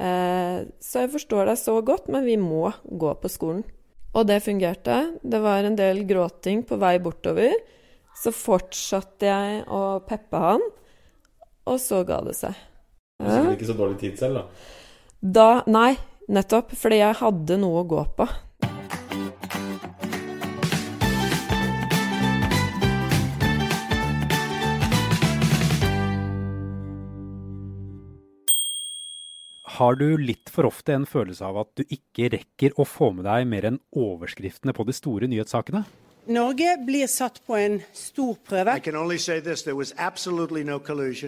Eh, 0.00 0.64
så 0.80 1.04
jeg 1.04 1.12
forstår 1.12 1.50
deg 1.50 1.60
så 1.60 1.76
godt, 1.84 2.08
men 2.12 2.24
vi 2.24 2.38
må 2.40 2.70
gå 2.88 3.12
på 3.20 3.30
skolen. 3.30 3.62
Og 4.16 4.26
det 4.26 4.40
fungerte. 4.42 4.96
Det 5.22 5.40
var 5.42 5.64
en 5.64 5.78
del 5.78 6.02
gråting 6.08 6.64
på 6.66 6.78
vei 6.80 6.96
bortover. 7.02 7.54
Så 8.20 8.32
fortsatte 8.34 9.28
jeg 9.28 9.62
å 9.70 10.00
peppe 10.04 10.40
han, 10.42 10.64
og 11.70 11.78
så 11.80 12.02
ga 12.04 12.18
det 12.26 12.34
seg. 12.36 12.56
Du 13.20 13.30
fikk 13.30 13.60
ikke 13.60 13.68
så 13.70 13.76
dårlig 13.78 14.00
tid 14.00 14.18
selv, 14.18 14.40
da? 14.40 14.76
Da 15.20 15.48
Nei, 15.70 15.92
nettopp. 16.32 16.74
Fordi 16.76 17.00
jeg 17.00 17.18
hadde 17.20 17.60
noe 17.62 17.84
å 17.84 17.88
gå 17.88 18.02
på. 18.18 18.26
Har 29.80 29.94
du 29.96 30.18
litt 30.20 30.50
for 30.52 30.68
ofte 30.68 30.92
en 30.92 31.06
følelse 31.08 31.40
av 31.46 31.56
at 31.62 31.70
du 31.78 31.86
ikke 31.88 32.28
rekker 32.34 32.74
å 32.76 32.84
få 32.84 33.14
med 33.16 33.24
deg 33.24 33.46
mer 33.48 33.64
enn 33.64 33.78
overskriftene 33.96 34.74
på 34.76 34.84
de 34.84 34.92
store 34.92 35.28
nyhetssakene? 35.32 35.80
Norge 36.36 36.74
blir 36.84 37.08
satt 37.08 37.38
på 37.48 37.54
en 37.56 37.78
stor 37.96 38.34
prøve. 38.44 38.74
This, 38.84 39.62
no 39.64 39.78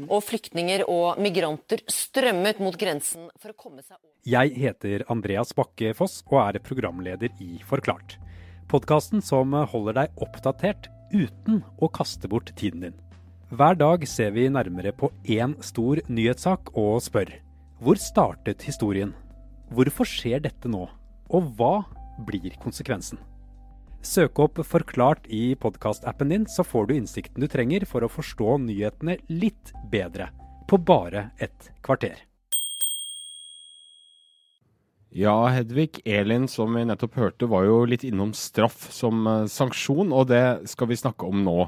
og 0.04 0.21
flyktninger 0.26 0.85
og 0.85 1.23
migranter 1.25 1.80
strømmet 1.88 2.61
mot 2.61 2.76
grensen 2.76 3.30
for 3.40 3.54
å 3.54 3.56
komme 3.56 3.80
seg 3.80 3.97
over. 3.97 4.11
Jeg 4.28 4.52
heter 4.61 5.04
Andreas 5.09 5.54
Bakke 5.56 5.94
Foss 5.97 6.18
og 6.28 6.42
er 6.42 6.59
programleder 6.61 7.32
i 7.40 7.56
Forklart. 7.64 8.18
Podkasten 8.68 9.25
som 9.25 9.56
holder 9.73 9.97
deg 10.02 10.21
oppdatert 10.21 10.90
uten 11.14 11.64
å 11.80 11.88
kaste 11.88 12.28
bort 12.28 12.52
tiden 12.61 12.85
din. 12.85 13.00
Hver 13.49 13.80
dag 13.80 14.04
ser 14.09 14.37
vi 14.37 14.44
nærmere 14.52 14.92
på 14.92 15.09
én 15.25 15.56
stor 15.64 16.04
nyhetssak 16.12 16.75
og 16.76 17.00
spør 17.04 17.32
hvor 17.82 17.98
startet 17.98 18.62
historien? 18.62 19.10
Hvorfor 19.74 20.06
skjer 20.06 20.42
dette 20.44 20.70
nå? 20.70 20.84
Og 21.34 21.46
hva 21.58 21.82
blir 22.22 22.54
konsekvensen? 22.62 23.18
Søk 24.06 24.38
opp 24.42 24.60
Forklart 24.66 25.26
i 25.26 25.56
podkastappen 25.58 26.30
din, 26.30 26.44
så 26.46 26.62
får 26.66 26.86
du 26.86 26.92
innsikten 26.94 27.42
du 27.42 27.48
trenger 27.50 27.86
for 27.86 28.06
å 28.06 28.10
forstå 28.10 28.58
nyhetene 28.68 29.16
litt 29.30 29.72
bedre. 29.90 30.28
På 30.70 30.78
bare 30.78 31.32
et 31.42 31.72
kvarter. 31.82 32.22
Ja, 35.10 35.34
Hedvig. 35.50 36.00
Elin, 36.06 36.46
som 36.48 36.78
vi 36.78 36.86
nettopp 36.86 37.18
hørte, 37.18 37.50
var 37.50 37.66
jo 37.66 37.82
litt 37.84 38.06
innom 38.06 38.30
straff 38.32 38.86
som 38.94 39.26
eh, 39.26 39.48
sanksjon, 39.50 40.14
og 40.14 40.30
det 40.30 40.70
skal 40.70 40.88
vi 40.88 41.02
snakke 41.02 41.26
om 41.28 41.42
nå. 41.44 41.58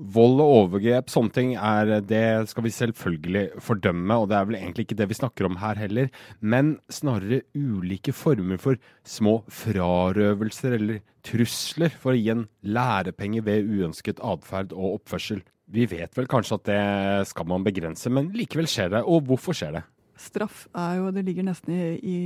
Vold 0.00 0.40
og 0.40 0.50
overgrep, 0.54 1.10
sånne 1.12 1.34
ting, 1.34 1.50
er, 1.60 1.98
det 2.00 2.48
skal 2.48 2.64
vi 2.64 2.72
selvfølgelig 2.72 3.44
fordømme. 3.60 4.16
Og 4.16 4.30
det 4.30 4.38
er 4.38 4.48
vel 4.48 4.56
egentlig 4.56 4.86
ikke 4.86 4.96
det 4.96 5.10
vi 5.10 5.18
snakker 5.18 5.48
om 5.48 5.58
her 5.60 5.76
heller, 5.76 6.08
men 6.40 6.78
snarere 6.88 7.42
ulike 7.52 8.14
former 8.16 8.60
for 8.62 8.80
små 9.04 9.40
frarøvelser 9.52 10.78
eller 10.78 11.02
trusler 11.26 11.92
for 11.92 12.14
å 12.14 12.18
gi 12.18 12.32
en 12.32 12.46
lærepenge 12.64 13.44
ved 13.44 13.68
uønsket 13.68 14.22
atferd 14.24 14.72
og 14.72 15.00
oppførsel. 15.02 15.44
Vi 15.70 15.86
vet 15.86 16.16
vel 16.16 16.28
kanskje 16.30 16.56
at 16.58 16.66
det 16.66 16.82
skal 17.30 17.46
man 17.52 17.64
begrense, 17.66 18.10
men 18.10 18.32
likevel 18.34 18.68
skjer 18.70 18.94
det. 18.96 19.04
Og 19.04 19.28
hvorfor 19.28 19.56
skjer 19.56 19.78
det? 19.78 19.86
Straff 20.20 20.66
er 20.76 20.98
jo, 20.98 21.12
det 21.14 21.24
ligger 21.28 21.46
nesten 21.46 21.76
i, 21.76 21.84
i, 22.00 22.18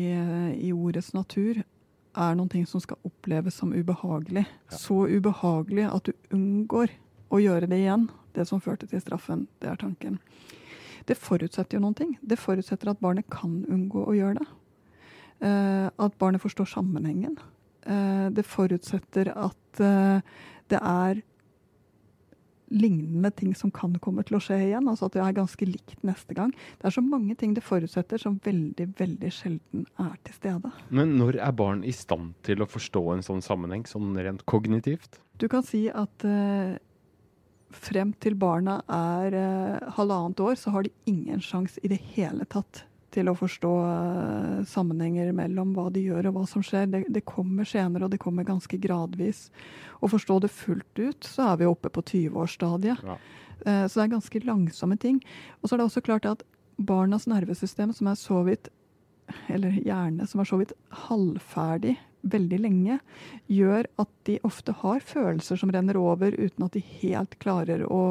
i 0.71 0.73
ordets 0.75 1.13
natur, 1.15 1.61
er 2.15 2.37
noen 2.39 2.51
ting 2.51 2.65
som 2.71 2.83
skal 2.83 2.99
oppleves 3.07 3.59
som 3.59 3.75
ubehagelig. 3.75 4.47
Ja. 4.47 4.79
Så 4.79 5.05
ubehagelig 5.11 5.89
at 5.91 6.09
du 6.09 6.15
unngår 6.35 6.95
å 7.35 7.43
gjøre 7.43 7.69
det 7.71 7.81
igjen. 7.83 8.09
Det 8.35 8.47
som 8.49 8.63
førte 8.63 8.89
til 8.91 9.03
straffen, 9.03 9.47
det 9.63 9.71
er 9.71 9.81
tanken. 9.81 10.19
Det 11.09 11.17
forutsetter 11.21 11.77
jo 11.77 11.85
noen 11.85 11.99
ting. 11.99 12.15
Det 12.23 12.41
forutsetter 12.41 12.93
at 12.93 13.03
barnet 13.03 13.29
kan 13.33 13.61
unngå 13.69 14.07
å 14.07 14.17
gjøre 14.17 14.41
det. 14.41 14.49
Eh, 15.45 15.87
at 15.91 16.19
barnet 16.21 16.43
forstår 16.43 16.71
sammenhengen. 16.71 17.37
Eh, 17.85 18.27
det 18.33 18.47
forutsetter 18.49 19.33
at 19.35 19.85
eh, 19.85 20.35
det 20.73 20.81
er 20.81 21.21
lignende 22.75 23.29
ting 23.37 23.53
som 23.55 23.71
kan 23.71 23.93
komme 24.03 24.25
til 24.27 24.39
å 24.39 24.43
skje 24.43 24.57
igjen. 24.71 24.89
Altså 24.89 25.11
at 25.11 25.19
det 25.19 25.23
er 25.23 25.37
ganske 25.37 25.69
likt 25.69 26.01
neste 26.07 26.35
gang. 26.35 26.55
Det 26.81 26.89
er 26.89 26.97
så 26.97 27.05
mange 27.05 27.37
ting 27.39 27.53
det 27.55 27.63
forutsetter 27.67 28.23
som 28.23 28.41
veldig, 28.43 28.89
veldig 28.99 29.33
sjelden 29.35 29.85
er 30.01 30.17
til 30.25 30.39
stede. 30.41 30.73
Men 30.89 31.15
når 31.21 31.39
er 31.45 31.55
barn 31.55 31.85
i 31.85 31.93
stand 31.95 32.33
til 32.47 32.65
å 32.65 32.71
forstå 32.71 33.05
en 33.19 33.27
sånn 33.27 33.45
sammenheng, 33.45 33.85
sånn 33.87 34.17
rent 34.17 34.47
kognitivt? 34.49 35.21
Du 35.39 35.47
kan 35.53 35.67
si 35.67 35.85
at 35.93 36.25
frem 37.77 38.13
til 38.23 38.37
barna 38.39 38.81
er 38.91 39.37
eh, 39.39 39.93
halvannet 39.97 40.41
år, 40.41 40.59
så 40.59 40.73
har 40.75 40.87
de 40.87 40.93
ingen 41.11 41.43
sjanse 41.45 41.81
i 41.83 41.91
det 41.93 42.01
hele 42.15 42.47
tatt 42.51 42.85
til 43.15 43.31
å 43.31 43.37
forstå 43.39 43.73
eh, 43.87 44.61
sammenhenger 44.69 45.31
mellom 45.37 45.75
hva 45.77 45.87
de 45.95 46.03
gjør 46.09 46.31
og 46.31 46.39
hva 46.39 46.45
som 46.51 46.65
skjer. 46.67 46.89
Det, 46.91 47.05
det, 47.15 47.25
kommer 47.29 47.69
senere, 47.69 48.07
og 48.07 48.15
det 48.15 48.23
kommer 48.23 48.47
ganske 48.47 48.79
gradvis. 48.83 49.47
Å 50.03 50.11
forstå 50.11 50.41
det 50.45 50.53
fullt 50.55 51.03
ut, 51.03 51.29
så 51.29 51.53
er 51.53 51.63
vi 51.63 51.71
oppe 51.71 51.93
på 51.95 52.03
20-årsstadiet. 52.03 53.05
Ja. 53.07 53.19
Eh, 53.65 53.85
så 53.87 54.01
det 54.01 54.07
er 54.07 54.17
ganske 54.17 54.47
langsomme 54.47 54.99
ting. 55.01 55.23
Og 55.61 55.69
så 55.69 55.77
er 55.77 55.83
det 55.83 55.91
også 55.91 56.05
klart 56.05 56.31
at 56.31 56.47
barnas 56.75 57.29
nervesystem, 57.31 57.95
som 57.95 58.11
er 58.11 58.19
så 58.19 58.43
vidt 58.49 58.73
eller 59.49 59.79
hjerne 59.85 60.27
som 60.29 60.43
er 60.43 60.49
så 60.49 60.59
vidt 60.61 60.75
halvferdig 61.07 61.95
veldig 62.25 62.59
lenge, 62.63 62.99
gjør 63.53 63.89
at 64.01 64.11
de 64.29 64.39
ofte 64.47 64.75
har 64.81 65.05
følelser 65.05 65.61
som 65.61 65.73
renner 65.75 65.99
over 66.01 66.35
uten 66.39 66.67
at 66.67 66.77
de 66.77 66.83
helt 67.03 67.39
klarer 67.43 67.85
å 67.89 68.03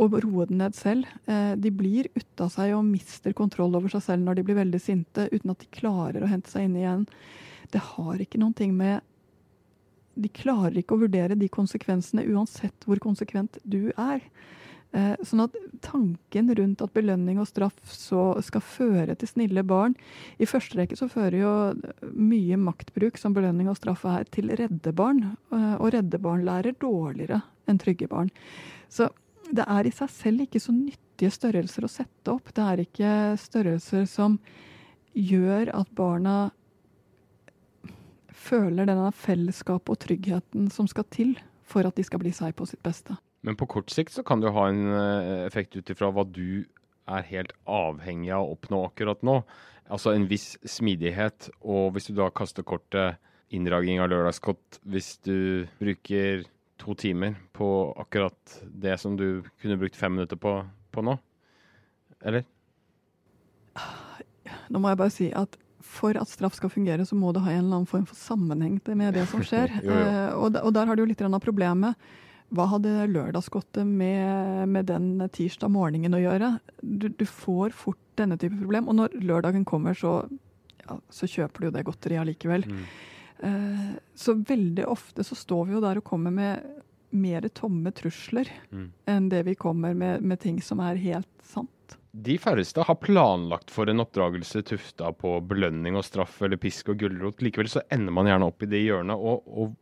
å 0.00 0.08
roe 0.08 0.46
den 0.48 0.60
ned 0.62 0.76
selv. 0.76 1.08
Eh, 1.28 1.52
de 1.60 1.70
blir 1.74 2.08
ute 2.14 2.44
av 2.44 2.48
seg 2.54 2.72
og 2.72 2.86
mister 2.88 3.34
kontroll 3.36 3.74
over 3.76 3.92
seg 3.92 4.04
selv 4.06 4.24
når 4.24 4.38
de 4.38 4.44
blir 4.48 4.56
veldig 4.60 4.80
sinte, 4.80 5.28
uten 5.28 5.52
at 5.52 5.60
de 5.60 5.68
klarer 5.76 6.24
å 6.24 6.30
hente 6.30 6.48
seg 6.48 6.66
inn 6.66 6.78
igjen. 6.80 7.06
Det 7.70 7.82
har 7.92 8.22
ikke 8.22 8.40
noen 8.40 8.56
ting 8.56 8.74
med 8.76 9.06
De 10.20 10.28
klarer 10.28 10.74
ikke 10.80 10.96
å 10.96 11.00
vurdere 11.04 11.36
de 11.38 11.46
konsekvensene 11.48 12.24
uansett 12.28 12.84
hvor 12.84 12.98
konsekvent 13.00 13.60
du 13.62 13.92
er. 13.94 14.24
Eh, 14.90 15.14
sånn 15.22 15.44
at 15.44 15.54
tanken 15.86 16.48
rundt 16.58 16.80
at 16.82 16.90
belønning 16.96 17.38
og 17.38 17.46
straff 17.46 17.76
skal 17.86 18.62
føre 18.64 19.14
til 19.14 19.28
snille 19.30 19.62
barn 19.62 19.92
I 20.42 20.48
første 20.50 20.80
rekke 20.80 20.96
så 20.98 21.06
fører 21.06 21.36
jo 21.38 21.52
mye 22.10 22.58
maktbruk 22.58 23.20
som 23.20 23.36
belønning 23.36 23.68
og 23.70 23.78
straff 23.78 24.02
er, 24.10 24.26
til 24.34 24.50
redde 24.50 24.90
barn. 24.90 25.36
Eh, 25.54 25.76
og 25.78 25.92
redde 25.94 26.18
barn 26.18 26.42
lærer 26.46 26.74
dårligere 26.82 27.38
enn 27.70 27.78
trygge 27.78 28.10
barn. 28.10 28.32
Så 28.90 29.12
det 29.50 29.62
er 29.66 29.86
i 29.86 29.94
seg 29.94 30.10
selv 30.10 30.46
ikke 30.46 30.62
så 30.62 30.74
nyttige 30.74 31.30
størrelser 31.38 31.86
å 31.86 31.92
sette 31.92 32.34
opp. 32.34 32.50
Det 32.54 32.66
er 32.66 32.82
ikke 32.82 33.14
størrelser 33.38 34.10
som 34.10 34.40
gjør 35.14 35.70
at 35.74 35.94
barna 35.94 36.36
føler 38.34 38.88
denne 38.88 39.10
fellesskapet 39.14 39.94
og 39.94 40.02
tryggheten 40.02 40.70
som 40.74 40.90
skal 40.90 41.06
til 41.14 41.36
for 41.62 41.86
at 41.86 41.94
de 41.94 42.02
skal 42.06 42.22
bli 42.22 42.34
seg 42.34 42.56
på 42.58 42.66
sitt 42.66 42.82
beste. 42.82 43.14
Men 43.46 43.56
på 43.56 43.68
kort 43.70 43.90
sikt 43.92 44.12
så 44.12 44.24
kan 44.26 44.40
det 44.40 44.50
jo 44.50 44.56
ha 44.58 44.68
en 44.68 44.84
eh, 44.92 45.46
effekt 45.46 45.76
ut 45.76 45.90
ifra 45.92 46.10
hva 46.12 46.26
du 46.28 46.66
er 47.10 47.26
helt 47.30 47.54
avhengig 47.64 48.30
av 48.36 48.44
å 48.44 48.54
oppnå 48.54 48.84
akkurat 48.90 49.24
nå. 49.26 49.40
Altså 49.90 50.12
en 50.14 50.28
viss 50.30 50.54
smidighet, 50.68 51.48
og 51.66 51.94
hvis 51.94 52.10
du 52.10 52.14
da 52.18 52.28
kaster 52.30 52.66
kortet 52.66 53.18
inndragning 53.50 53.98
av 53.98 54.12
lørdagskott 54.12 54.78
hvis 54.86 55.16
du 55.26 55.66
bruker 55.80 56.44
to 56.80 56.94
timer 56.94 57.34
på 57.56 57.66
akkurat 57.98 58.60
det 58.62 58.94
som 59.02 59.16
du 59.18 59.42
kunne 59.60 59.78
brukt 59.80 59.98
fem 59.98 60.14
minutter 60.14 60.38
på, 60.40 60.60
på 60.94 61.04
nå? 61.04 61.16
Eller? 62.22 62.46
Nå 64.70 64.78
må 64.78 64.92
jeg 64.92 65.00
bare 65.00 65.14
si 65.14 65.28
at 65.34 65.58
for 65.90 66.14
at 66.20 66.30
straff 66.30 66.54
skal 66.54 66.70
fungere, 66.70 67.04
så 67.08 67.16
må 67.18 67.32
det 67.34 67.42
ha 67.42 67.52
en 67.52 67.64
eller 67.64 67.80
annen 67.80 67.90
form 67.90 68.06
for 68.06 68.18
sammenheng 68.18 68.78
med 68.94 69.16
det 69.16 69.26
som 69.32 69.42
skjer. 69.48 69.72
jo, 69.82 69.90
jo. 69.90 70.08
Uh, 70.46 70.60
og, 70.62 70.72
der 70.76 70.86
har 70.86 70.96
du 70.96 71.04
litt 71.08 71.22
av 71.26 71.40
problemet. 71.42 71.98
Hva 72.50 72.66
hadde 72.72 73.06
lørdagsgodtet 73.12 73.86
med, 73.86 74.66
med, 74.68 74.88
den 74.90 75.12
tirsdag 75.30 75.70
morgenen 75.70 76.16
å 76.18 76.22
gjøre? 76.22 76.54
Du, 76.82 77.06
du, 77.08 77.24
får 77.26 77.76
fort 77.78 78.00
denne 78.18 78.38
type 78.40 78.58
problem. 78.58 78.88
Og 78.90 78.98
når 78.98 79.14
lørdagen 79.22 79.66
kommer, 79.68 79.94
så, 79.94 80.24
ja, 80.82 80.98
så 81.14 81.30
kjøper 81.30 81.62
du 81.62 81.68
jo 81.68 81.74
det 81.76 81.86
godteriet 81.86 82.24
allikevel. 82.24 82.66
Mm. 82.66 82.84
Uh, 83.40 83.92
så 84.18 84.34
veldig 84.34 84.84
ofte 84.90 85.24
så 85.24 85.38
står 85.38 85.68
vi 85.68 85.76
jo 85.76 85.84
der 85.84 86.00
og 86.02 86.08
kommer 86.10 86.34
med 86.34 86.80
mer 87.10 87.46
tomme 87.54 87.90
trusler 87.94 88.50
mm. 88.70 88.90
enn 89.10 89.28
det 89.30 89.42
vi 89.48 89.56
kommer 89.58 89.94
med, 89.98 90.22
med 90.22 90.40
ting 90.42 90.60
som 90.62 90.82
er 90.84 91.00
helt 91.00 91.30
sant. 91.42 91.96
de 92.10 92.36
færreste 92.38 92.84
har 92.86 92.98
planlagt 93.02 93.70
for 93.70 93.90
en 93.90 94.02
oppdragelse 94.02 94.62
tufta 94.66 95.10
på 95.14 95.36
belønning 95.46 95.98
og 95.98 96.04
straff 96.06 96.40
eller 96.42 96.58
pisk 96.60 96.92
og 96.92 97.00
gulrot. 97.02 97.42
Likevel 97.42 97.70
så 97.70 97.82
ender 97.90 98.14
man 98.14 98.30
gjerne 98.30 98.50
opp 98.50 98.62
i 98.66 98.70
det 98.70 98.82
hjørnet. 98.82 99.18
Og, 99.18 99.46
og 99.46 99.74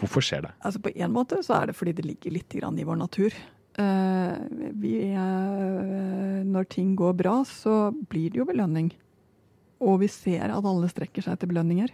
hvorfor 0.00 0.24
skjer 0.24 0.46
det? 0.48 0.52
Altså 0.64 0.82
På 0.82 0.92
en 0.94 1.14
måte 1.14 1.40
så 1.46 1.60
er 1.60 1.70
det 1.70 1.76
fordi 1.78 1.96
det 1.98 2.06
ligger 2.08 2.34
litt 2.34 2.56
i 2.56 2.86
vår 2.88 2.98
natur. 3.00 3.36
Uh, 3.78 4.34
vi, 4.82 4.96
uh, 5.14 6.42
når 6.44 6.66
ting 6.72 6.96
går 6.98 7.14
bra, 7.20 7.40
så 7.46 7.92
blir 8.10 8.32
det 8.32 8.42
jo 8.42 8.48
belønning. 8.48 8.90
Og 9.80 10.02
vi 10.02 10.10
ser 10.12 10.50
at 10.50 10.66
alle 10.66 10.90
strekker 10.90 11.24
seg 11.24 11.38
til 11.40 11.52
belønninger. 11.52 11.92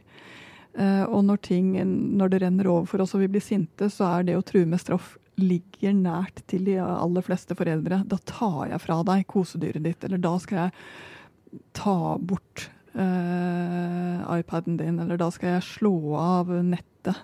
Uh, 0.76 1.04
og 1.08 1.22
når, 1.28 1.42
ting, 1.46 1.70
når 2.18 2.32
det 2.32 2.42
renner 2.42 2.68
over 2.68 2.88
for 2.90 3.04
oss 3.04 3.14
og 3.16 3.22
vi 3.24 3.30
blir 3.36 3.44
sinte, 3.44 3.90
så 3.92 4.08
er 4.16 4.26
det 4.28 4.38
å 4.38 4.44
true 4.44 4.68
med 4.68 4.82
straff 4.82 5.14
ligger 5.36 5.92
nært 5.92 6.40
til 6.48 6.64
de 6.64 6.78
aller 6.80 7.24
fleste 7.24 7.56
foreldre. 7.56 8.00
Da 8.08 8.18
tar 8.28 8.72
jeg 8.72 8.82
fra 8.82 9.02
deg 9.06 9.26
kosedyret 9.28 9.84
ditt, 9.84 10.04
eller 10.04 10.20
da 10.22 10.32
skal 10.40 10.66
jeg 10.66 11.66
ta 11.76 12.16
bort 12.18 12.68
uh, 12.96 14.24
iPaden 14.36 14.78
din, 14.80 15.00
eller 15.02 15.20
da 15.20 15.28
skal 15.32 15.56
jeg 15.56 15.68
slå 15.68 15.96
av 16.20 16.52
nettet, 16.64 17.20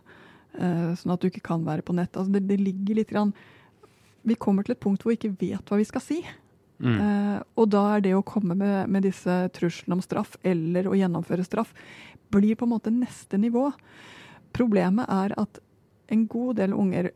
sånn 0.52 1.14
at 1.14 1.22
du 1.22 1.30
ikke 1.30 1.46
kan 1.46 1.62
være 1.64 1.84
på 1.86 1.94
nett. 1.96 2.12
Altså 2.12 2.34
det, 2.34 2.42
det, 2.44 2.58
ligger 2.60 2.98
litt 2.98 3.08
grann 3.08 3.30
Vi 4.28 4.36
kommer 4.36 4.66
til 4.66 4.74
et 4.74 4.82
punkt 4.82 5.00
hvor 5.00 5.14
vi 5.14 5.16
ikke 5.16 5.36
vet 5.40 5.70
hva 5.70 5.78
vi 5.80 5.86
skal 5.88 6.04
si. 6.04 6.18
Mm. 6.82 6.98
Uh, 6.98 7.38
og 7.62 7.68
da 7.70 7.82
er 7.94 8.02
det 8.02 8.14
å 8.18 8.24
komme 8.26 8.56
med, 8.58 8.90
med 8.90 9.06
disse 9.06 9.36
truslene 9.54 9.96
om 9.96 10.02
straff, 10.04 10.34
eller 10.42 10.88
å 10.90 10.96
gjennomføre 10.98 11.46
straff, 11.46 11.70
blir 12.32 12.58
på 12.58 12.66
en 12.66 12.74
måte 12.74 12.92
neste 12.94 13.38
nivå. 13.38 13.68
Problemet 14.56 15.10
er 15.10 15.34
at 15.40 15.62
en 16.12 16.26
god 16.30 16.58
del 16.60 16.74
unger 16.76 17.12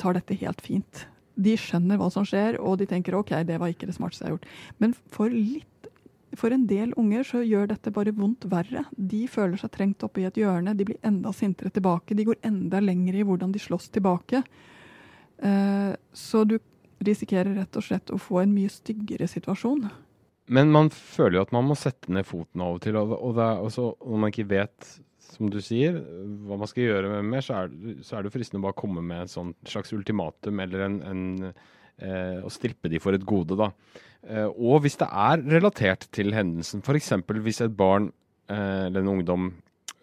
tar 0.00 0.16
dette 0.16 0.38
helt 0.42 0.60
fint. 0.64 1.04
De 1.40 1.54
skjønner 1.60 2.00
hva 2.00 2.10
som 2.12 2.26
skjer, 2.26 2.58
og 2.60 2.80
de 2.80 2.88
tenker 2.90 3.16
OK, 3.16 3.32
det 3.46 3.60
var 3.60 3.72
ikke 3.72 3.88
det 3.88 3.96
smarteste 3.96 4.26
jeg 4.26 4.30
har 4.30 4.38
gjort. 4.38 4.50
Men 4.82 4.96
for, 5.12 5.32
litt, 5.32 5.89
for 6.38 6.54
en 6.54 6.66
del 6.70 6.92
unger 7.00 7.24
så 7.26 7.42
gjør 7.42 7.72
dette 7.72 7.92
bare 7.94 8.14
vondt 8.14 8.46
verre. 8.50 8.84
De 8.94 9.24
føler 9.30 9.58
seg 9.58 9.72
trengt 9.74 10.04
oppe 10.06 10.22
i 10.22 10.28
et 10.28 10.38
hjørne, 10.38 10.76
de 10.78 10.86
blir 10.86 11.00
enda 11.06 11.32
sintere 11.34 11.72
tilbake. 11.74 12.14
De 12.14 12.26
går 12.28 12.38
enda 12.46 12.82
lenger 12.82 13.18
i 13.18 13.24
hvordan 13.26 13.54
de 13.54 13.62
slåss 13.62 13.88
tilbake. 13.96 14.44
Uh, 15.42 15.96
så 16.12 16.44
du 16.46 16.58
risikerer 17.02 17.56
rett 17.56 17.76
og 17.80 17.86
slett 17.86 18.12
å 18.12 18.20
få 18.20 18.42
en 18.42 18.54
mye 18.54 18.70
styggere 18.70 19.26
situasjon. 19.30 19.88
Men 20.50 20.72
man 20.74 20.90
føler 20.92 21.38
jo 21.38 21.44
at 21.46 21.54
man 21.54 21.68
må 21.70 21.76
sette 21.78 22.12
ned 22.12 22.26
foten 22.28 22.62
av 22.62 22.76
og 22.76 22.82
til. 22.84 22.98
Og, 23.00 23.14
også, 23.16 23.92
når 24.02 24.22
man 24.24 24.34
ikke 24.34 24.50
vet 24.50 24.90
som 25.30 25.50
du 25.50 25.60
sier, 25.62 26.00
hva 26.46 26.58
man 26.58 26.68
skal 26.68 26.88
gjøre 26.88 27.12
med 27.12 27.28
mer, 27.34 27.44
så 27.46 27.62
er, 27.62 27.74
så 28.06 28.18
er 28.18 28.30
fristende 28.34 28.62
å 28.62 28.66
bare 28.66 28.78
komme 28.78 29.02
med 29.04 29.24
en 29.24 29.30
sånn 29.30 29.52
slags 29.68 29.94
ultimatum 29.94 30.58
eller 30.62 30.86
en, 30.86 30.96
en 31.06 31.22
eh, 32.02 32.38
og 32.42 32.52
strippe 32.54 32.90
de 32.92 33.00
for 33.02 33.16
et 33.16 33.26
gode, 33.26 33.58
da. 33.58 33.70
Eh, 34.26 34.48
og 34.48 34.84
hvis 34.84 34.98
det 35.00 35.08
er 35.08 35.44
relatert 35.56 36.06
til 36.14 36.34
hendelsen, 36.36 36.84
f.eks. 36.84 37.12
hvis 37.44 37.62
et 37.64 37.76
barn 37.76 38.10
eh, 38.50 38.88
eller 38.88 39.04
en 39.04 39.12
ungdom 39.16 39.50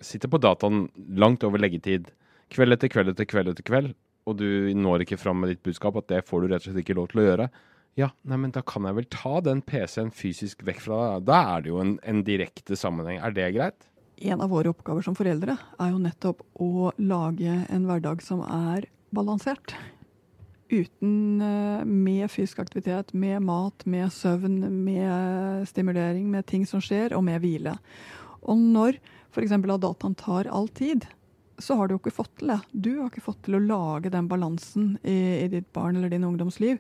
sitter 0.03 0.29
på 0.29 0.41
dataen 0.41 0.87
langt 1.17 1.45
over 1.47 1.61
leggetid, 1.61 2.11
kveld 2.53 2.77
etter 2.77 2.91
kveld 2.93 3.13
etter 3.13 3.27
kveld 3.29 3.53
etter 3.53 3.65
kveld, 3.65 3.95
og 4.27 4.37
du 4.39 4.73
når 4.75 5.05
ikke 5.05 5.19
fram 5.19 5.41
med 5.41 5.53
ditt 5.53 5.65
budskap, 5.65 5.97
at 5.99 6.09
det 6.11 6.25
får 6.27 6.43
du 6.43 6.51
rett 6.51 6.63
og 6.63 6.69
slett 6.69 6.83
ikke 6.83 6.97
lov 6.97 7.11
til 7.11 7.23
å 7.23 7.27
gjøre. 7.29 7.51
Ja, 7.97 8.11
nei, 8.29 8.37
men 8.37 8.51
da 8.53 8.61
kan 8.61 8.85
jeg 8.85 8.93
vel 8.99 9.07
ta 9.09 9.39
den 9.41 9.63
PC-en 9.65 10.11
fysisk 10.13 10.61
vekk 10.67 10.81
fra 10.83 10.97
deg. 11.15 11.29
Da 11.29 11.37
er 11.55 11.63
det 11.65 11.71
jo 11.71 11.79
en, 11.81 11.95
en 12.05 12.19
direkte 12.27 12.77
sammenheng. 12.77 13.17
Er 13.23 13.33
det 13.33 13.47
greit? 13.55 13.87
en 14.17 14.41
av 14.41 14.49
våre 14.51 14.71
oppgaver 14.73 15.05
som 15.05 15.15
foreldre 15.17 15.57
er 15.77 15.91
jo 15.91 16.01
nettopp 16.01 16.41
å 16.61 16.91
lage 16.97 17.53
en 17.69 17.85
hverdag 17.89 18.23
som 18.25 18.41
er 18.43 18.87
balansert. 19.13 19.75
Uten 20.69 21.41
eh, 21.41 21.83
Med 21.85 22.31
fysisk 22.31 22.59
aktivitet, 22.59 23.13
med 23.13 23.41
mat, 23.47 23.85
med 23.85 24.11
søvn, 24.13 24.59
med 24.83 25.67
stimulering, 25.69 26.27
med 26.31 26.47
ting 26.49 26.65
som 26.67 26.83
skjer, 26.83 27.15
og 27.15 27.23
med 27.27 27.39
hvile. 27.43 27.77
Og 28.47 28.57
når 28.57 28.99
f.eks. 29.31 29.53
at 29.53 29.69
dataen 29.83 30.17
tar 30.17 30.49
all 30.51 30.67
tid, 30.67 31.07
så 31.59 31.77
har 31.77 31.87
du 31.87 31.95
jo 31.95 32.01
ikke 32.01 32.13
fått 32.19 32.35
til 32.39 32.51
det. 32.53 32.59
Du 32.71 32.91
har 32.99 33.09
ikke 33.09 33.25
fått 33.25 33.41
til 33.47 33.57
å 33.57 33.63
lage 33.63 34.11
den 34.13 34.27
balansen 34.29 34.97
i, 35.01 35.17
i 35.45 35.47
ditt 35.51 35.71
barn 35.73 35.97
eller 35.97 36.11
din 36.13 36.27
ungdomsliv. 36.27 36.77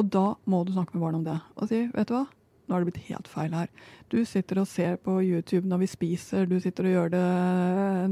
Og 0.00 0.10
da 0.12 0.26
må 0.48 0.62
du 0.64 0.74
snakke 0.74 0.96
med 0.96 1.04
barnet 1.04 1.20
om 1.20 1.26
det. 1.30 1.38
Og 1.56 1.70
si, 1.70 1.86
vet 1.94 2.10
du 2.10 2.16
hva, 2.16 2.26
nå 2.70 2.76
har 2.76 2.84
det 2.84 2.92
blitt 2.92 3.08
helt 3.08 3.28
feil 3.28 3.54
her. 3.56 3.70
Du 4.12 4.20
sitter 4.28 4.60
og 4.62 4.68
ser 4.70 5.00
på 5.02 5.16
YouTube 5.24 5.68
når 5.68 5.82
vi 5.82 5.90
spiser, 5.90 6.46
du 6.46 6.60
sitter 6.62 6.86
og 6.86 6.94
gjør 6.94 7.12
det 7.16 7.24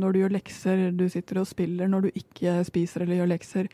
når 0.01 0.13
du 0.13 0.21
gjør 0.23 0.35
lekser, 0.35 0.83
du 0.99 1.07
sitter 1.13 1.43
og 1.43 1.49
spiller 1.49 1.91
når 1.91 2.09
du 2.09 2.19
ikke 2.19 2.59
spiser 2.67 3.05
eller 3.05 3.21
gjør 3.21 3.33
lekser. 3.37 3.71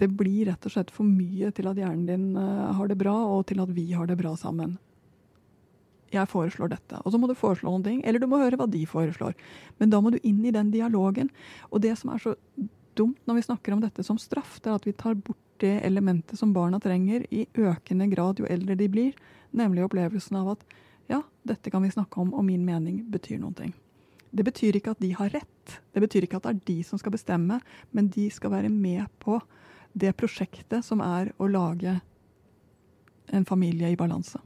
Det 0.00 0.08
blir 0.10 0.48
rett 0.50 0.66
og 0.66 0.74
slett 0.74 0.90
for 0.94 1.06
mye 1.06 1.52
til 1.54 1.68
at 1.70 1.78
hjernen 1.78 2.06
din 2.08 2.26
eh, 2.40 2.72
har 2.78 2.90
det 2.90 2.98
bra, 2.98 3.14
og 3.36 3.46
til 3.50 3.62
at 3.62 3.70
vi 3.74 3.86
har 3.92 4.10
det 4.10 4.18
bra 4.18 4.34
sammen. 4.38 4.76
Jeg 6.14 6.30
foreslår 6.30 6.70
dette. 6.70 7.00
Og 7.02 7.14
så 7.14 7.18
må 7.18 7.28
du 7.30 7.34
foreslå 7.38 7.70
noen 7.70 7.86
ting, 7.86 8.00
eller 8.06 8.22
du 8.22 8.28
må 8.30 8.42
høre 8.42 8.58
hva 8.58 8.68
de 8.70 8.84
foreslår. 8.86 9.34
Men 9.80 9.90
da 9.90 10.00
må 10.02 10.14
du 10.14 10.20
inn 10.22 10.44
i 10.46 10.54
den 10.54 10.70
dialogen. 10.74 11.30
Og 11.70 11.82
det 11.82 11.96
som 11.98 12.12
er 12.14 12.22
så 12.22 12.34
dumt 12.94 13.18
når 13.26 13.40
vi 13.40 13.46
snakker 13.48 13.74
om 13.74 13.82
dette 13.82 14.04
som 14.06 14.18
straff, 14.20 14.60
det 14.62 14.70
er 14.70 14.78
at 14.78 14.86
vi 14.86 14.94
tar 14.98 15.18
bort 15.18 15.40
det 15.62 15.76
elementet 15.86 16.38
som 16.38 16.52
barna 16.54 16.80
trenger 16.82 17.26
i 17.34 17.46
økende 17.54 18.08
grad 18.10 18.42
jo 18.42 18.48
eldre 18.50 18.76
de 18.78 18.88
blir, 18.90 19.14
nemlig 19.54 19.84
opplevelsen 19.86 20.38
av 20.40 20.54
at 20.56 20.64
ja, 21.10 21.20
dette 21.46 21.70
kan 21.70 21.82
vi 21.84 21.92
snakke 21.94 22.20
om, 22.20 22.32
og 22.34 22.46
min 22.46 22.64
mening 22.66 23.02
betyr 23.12 23.38
noen 23.40 23.56
ting. 23.58 23.74
Det 24.34 24.46
betyr 24.46 24.78
ikke 24.78 24.94
at 24.96 25.02
de 25.02 25.12
har 25.14 25.30
rett, 25.30 25.76
det 25.94 26.02
betyr 26.02 26.26
ikke 26.26 26.40
at 26.40 26.46
det 26.46 26.54
er 26.54 26.62
de 26.72 26.78
som 26.86 26.98
skal 26.98 27.14
bestemme, 27.14 27.60
men 27.94 28.08
de 28.10 28.26
skal 28.34 28.50
være 28.54 28.72
med 28.72 29.06
på 29.22 29.38
det 29.94 30.14
prosjektet 30.18 30.84
som 30.84 31.02
er 31.04 31.30
å 31.38 31.48
lage 31.50 32.00
en 33.34 33.46
familie 33.48 33.92
i 33.92 33.98
balanse. 33.98 34.40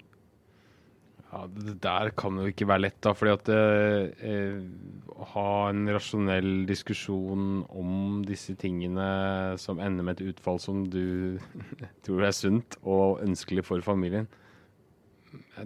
Ja, 1.28 1.44
Det 1.46 1.74
der 1.84 2.10
kan 2.16 2.38
jo 2.40 2.46
ikke 2.48 2.68
være 2.68 2.86
lett, 2.86 3.00
da. 3.04 3.12
fordi 3.12 3.32
at 3.34 3.48
eh, 3.52 4.28
eh, 4.30 5.24
ha 5.34 5.48
en 5.68 5.84
rasjonell 5.92 6.64
diskusjon 6.68 7.66
om 7.68 8.22
disse 8.24 8.54
tingene 8.56 9.58
som 9.60 9.80
ender 9.80 10.06
med 10.06 10.20
et 10.20 10.32
utfall 10.32 10.60
som 10.60 10.86
du 10.88 11.36
tror 12.06 12.24
er 12.24 12.32
sunt 12.32 12.78
og 12.82 13.20
ønskelig 13.24 13.66
for 13.68 13.84
familien, 13.84 14.28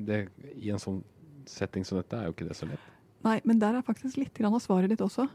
det, 0.02 0.26
I 0.58 0.72
en 0.74 0.82
sånn 0.82 1.02
setting 1.46 1.86
som 1.86 2.00
dette 2.00 2.18
er 2.18 2.26
jo 2.26 2.34
ikke 2.34 2.48
det 2.48 2.58
så 2.58 2.66
lett. 2.66 2.90
Nei, 3.22 3.38
men 3.46 3.60
der 3.62 3.78
er 3.78 3.86
faktisk 3.86 4.18
litt 4.18 4.40
av 4.42 4.58
svaret 4.58 4.90
ditt 4.90 5.04
også. 5.04 5.28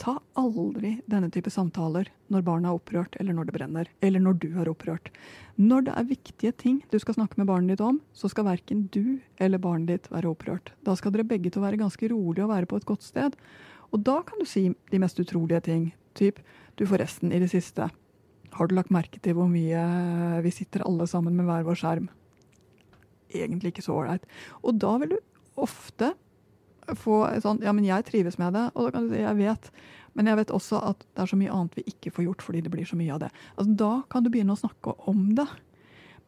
Ta 0.00 0.14
aldri 0.40 0.94
denne 1.12 1.28
type 1.28 1.50
samtaler 1.52 2.08
når 2.32 2.44
barna 2.46 2.70
er 2.70 2.78
opprørt, 2.78 3.18
eller 3.20 3.36
når 3.36 3.50
det 3.50 3.54
brenner, 3.58 3.88
eller 4.00 4.22
når 4.24 4.38
du 4.40 4.48
er 4.56 4.70
opprørt. 4.70 5.10
Når 5.60 5.84
det 5.88 5.96
er 5.98 6.06
viktige 6.08 6.52
ting 6.56 6.78
du 6.88 6.96
skal 7.02 7.18
snakke 7.18 7.36
med 7.36 7.50
barnet 7.50 7.74
ditt 7.74 7.82
om, 7.84 7.98
så 8.16 8.30
skal 8.32 8.48
verken 8.48 8.86
du 8.94 9.20
eller 9.36 9.60
barnet 9.60 9.90
ditt 9.92 10.08
være 10.12 10.30
opprørt. 10.32 10.72
Da 10.88 10.94
skal 10.96 11.12
dere 11.12 11.28
begge 11.28 11.52
to 11.52 11.60
være 11.60 11.82
ganske 11.82 12.08
rolige 12.08 12.46
og 12.46 12.54
være 12.54 12.70
på 12.70 12.80
et 12.80 12.88
godt 12.88 13.04
sted. 13.04 13.36
Og 13.92 14.00
da 14.06 14.22
kan 14.24 14.40
du 14.40 14.48
si 14.48 14.70
de 14.72 15.02
mest 15.02 15.20
utrolige 15.20 15.60
ting. 15.68 15.90
Typ, 16.16 16.40
du 16.80 16.86
forresten, 16.88 17.34
i 17.36 17.42
det 17.42 17.50
siste, 17.52 17.90
har 18.56 18.66
du 18.66 18.74
lagt 18.74 18.90
merke 18.94 19.20
til 19.22 19.36
hvor 19.36 19.50
mye 19.52 19.84
vi 20.42 20.54
sitter 20.54 20.86
alle 20.88 21.06
sammen 21.10 21.36
med 21.36 21.46
hver 21.46 21.68
vår 21.68 21.76
skjerm? 21.76 22.08
Egentlig 23.36 23.74
ikke 23.74 23.84
så 23.84 24.00
ålreit. 24.00 24.24
Og 24.64 24.80
da 24.80 24.96
vil 25.02 25.12
du 25.12 25.20
ofte 25.60 26.14
få 26.98 27.22
sånn 27.44 27.62
Ja, 27.64 27.74
men 27.76 27.86
jeg 27.86 28.06
trives 28.08 28.38
med 28.40 28.56
det. 28.56 28.66
Og 28.74 28.88
da 28.88 28.94
kan 28.96 29.08
du 29.08 29.14
si 29.14 29.22
jeg 29.22 29.38
vet. 29.40 29.70
Men 30.18 30.30
jeg 30.30 30.40
vet 30.40 30.52
også 30.54 30.80
at 30.90 31.04
det 31.04 31.22
er 31.22 31.30
så 31.30 31.38
mye 31.38 31.54
annet 31.54 31.76
vi 31.78 31.86
ikke 31.92 32.12
får 32.14 32.26
gjort 32.26 32.42
fordi 32.42 32.62
det 32.66 32.72
blir 32.72 32.88
så 32.88 32.98
mye 32.98 33.14
av 33.14 33.22
det. 33.24 33.30
Altså, 33.56 33.74
da 33.78 33.92
kan 34.10 34.24
du 34.24 34.30
begynne 34.32 34.56
å 34.56 34.60
snakke 34.60 34.96
om 35.10 35.28
det. 35.38 35.46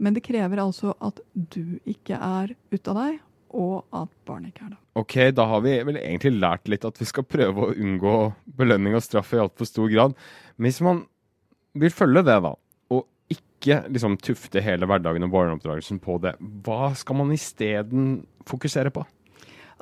Men 0.03 0.17
det 0.17 0.25
krever 0.27 0.63
altså 0.63 0.95
at 1.03 1.21
du 1.35 1.79
ikke 1.89 2.17
er 2.17 2.55
ute 2.73 2.91
av 2.91 2.99
deg, 2.99 3.21
og 3.53 3.85
at 3.95 4.11
barnet 4.27 4.53
ikke 4.53 4.67
er 4.67 4.73
det. 4.73 4.81
Ok, 4.99 5.15
da 5.37 5.47
har 5.51 5.63
vi 5.65 5.77
vel 5.87 5.99
egentlig 6.01 6.33
lært 6.39 6.71
litt 6.73 6.87
at 6.89 6.99
vi 7.01 7.09
skal 7.09 7.27
prøve 7.29 7.69
å 7.69 7.75
unngå 7.75 8.17
belønning 8.59 8.97
og 8.97 9.05
straff 9.05 9.33
i 9.37 9.43
altfor 9.43 9.69
stor 9.69 9.91
grad. 9.93 10.17
Men 10.57 10.71
hvis 10.71 10.83
man 10.85 11.05
vil 11.79 11.95
følge 11.95 12.25
det, 12.27 12.39
da, 12.45 12.55
og 12.93 13.33
ikke 13.33 13.83
liksom 13.93 14.19
tufte 14.25 14.65
hele 14.65 14.89
hverdagen 14.89 15.29
og 15.29 15.35
barneoppdragelsen 15.37 16.01
på 16.03 16.19
det, 16.25 16.35
hva 16.65 16.93
skal 16.99 17.21
man 17.21 17.35
isteden 17.37 18.23
fokusere 18.49 18.93
på? 18.95 19.05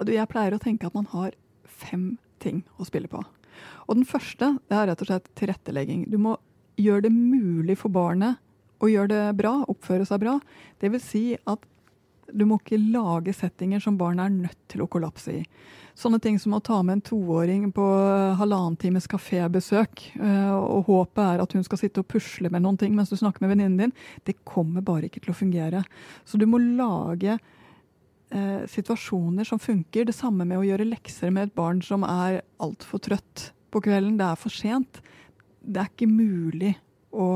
Jeg 0.08 0.30
pleier 0.32 0.56
å 0.56 0.62
tenke 0.62 0.88
at 0.88 0.96
man 0.96 1.08
har 1.12 1.34
fem 1.64 2.14
ting 2.40 2.62
å 2.80 2.86
spille 2.88 3.10
på. 3.10 3.20
Og 3.88 3.98
den 3.98 4.08
første 4.08 4.54
det 4.70 4.76
er 4.76 4.88
rett 4.88 5.02
og 5.04 5.10
slett 5.10 5.28
tilrettelegging. 5.38 6.06
Du 6.08 6.16
må 6.20 6.36
gjøre 6.80 7.08
det 7.08 7.12
mulig 7.12 7.76
for 7.80 7.92
barnet 7.92 8.40
å 8.80 8.88
gjøre 8.88 9.12
det 9.12 9.24
bra, 9.36 9.58
oppføre 9.68 10.06
seg 10.08 10.22
bra. 10.22 10.38
Det 10.80 10.88
vil 10.92 11.02
si 11.04 11.24
at 11.36 11.66
du 12.30 12.44
må 12.46 12.60
ikke 12.60 12.78
lage 12.78 13.34
settinger 13.34 13.82
som 13.82 13.96
barnet 13.98 14.28
er 14.28 14.34
nødt 14.46 14.58
til 14.70 14.84
å 14.84 14.88
kollapse 14.90 15.34
i. 15.34 15.44
Sånne 15.98 16.20
ting 16.22 16.38
som 16.40 16.54
å 16.54 16.62
ta 16.64 16.78
med 16.86 16.98
en 16.98 17.04
toåring 17.04 17.64
på 17.74 17.86
halvannen 18.38 18.78
times 18.80 19.08
kafébesøk, 19.10 20.04
eh, 20.16 20.52
og 20.54 20.86
håpet 20.86 21.22
er 21.24 21.42
at 21.42 21.56
hun 21.56 21.66
skal 21.66 21.80
sitte 21.82 22.04
og 22.04 22.08
pusle 22.08 22.48
med 22.52 22.62
noen 22.62 22.78
ting 22.80 22.94
mens 22.96 23.10
du 23.10 23.18
snakker 23.18 23.44
med 23.44 23.56
venninnen 23.56 23.80
din, 23.82 23.96
det 24.24 24.38
kommer 24.48 24.86
bare 24.86 25.10
ikke 25.10 25.24
til 25.24 25.34
å 25.34 25.40
fungere. 25.40 25.82
Så 26.24 26.38
du 26.38 26.46
må 26.48 26.62
lage 26.62 27.40
eh, 28.30 28.66
situasjoner 28.70 29.46
som 29.46 29.60
funker. 29.62 30.06
Det 30.08 30.16
samme 30.16 30.46
med 30.48 30.60
å 30.60 30.66
gjøre 30.66 30.88
lekser 30.88 31.32
med 31.34 31.48
et 31.48 31.56
barn 31.56 31.82
som 31.84 32.06
er 32.06 32.42
altfor 32.62 33.02
trøtt 33.02 33.50
på 33.70 33.82
kvelden. 33.84 34.18
Det 34.18 34.26
er 34.26 34.40
for 34.40 34.54
sent. 34.54 35.02
Det 35.60 35.82
er 35.82 35.90
ikke 35.90 36.10
mulig 36.10 36.74
å, 37.10 37.26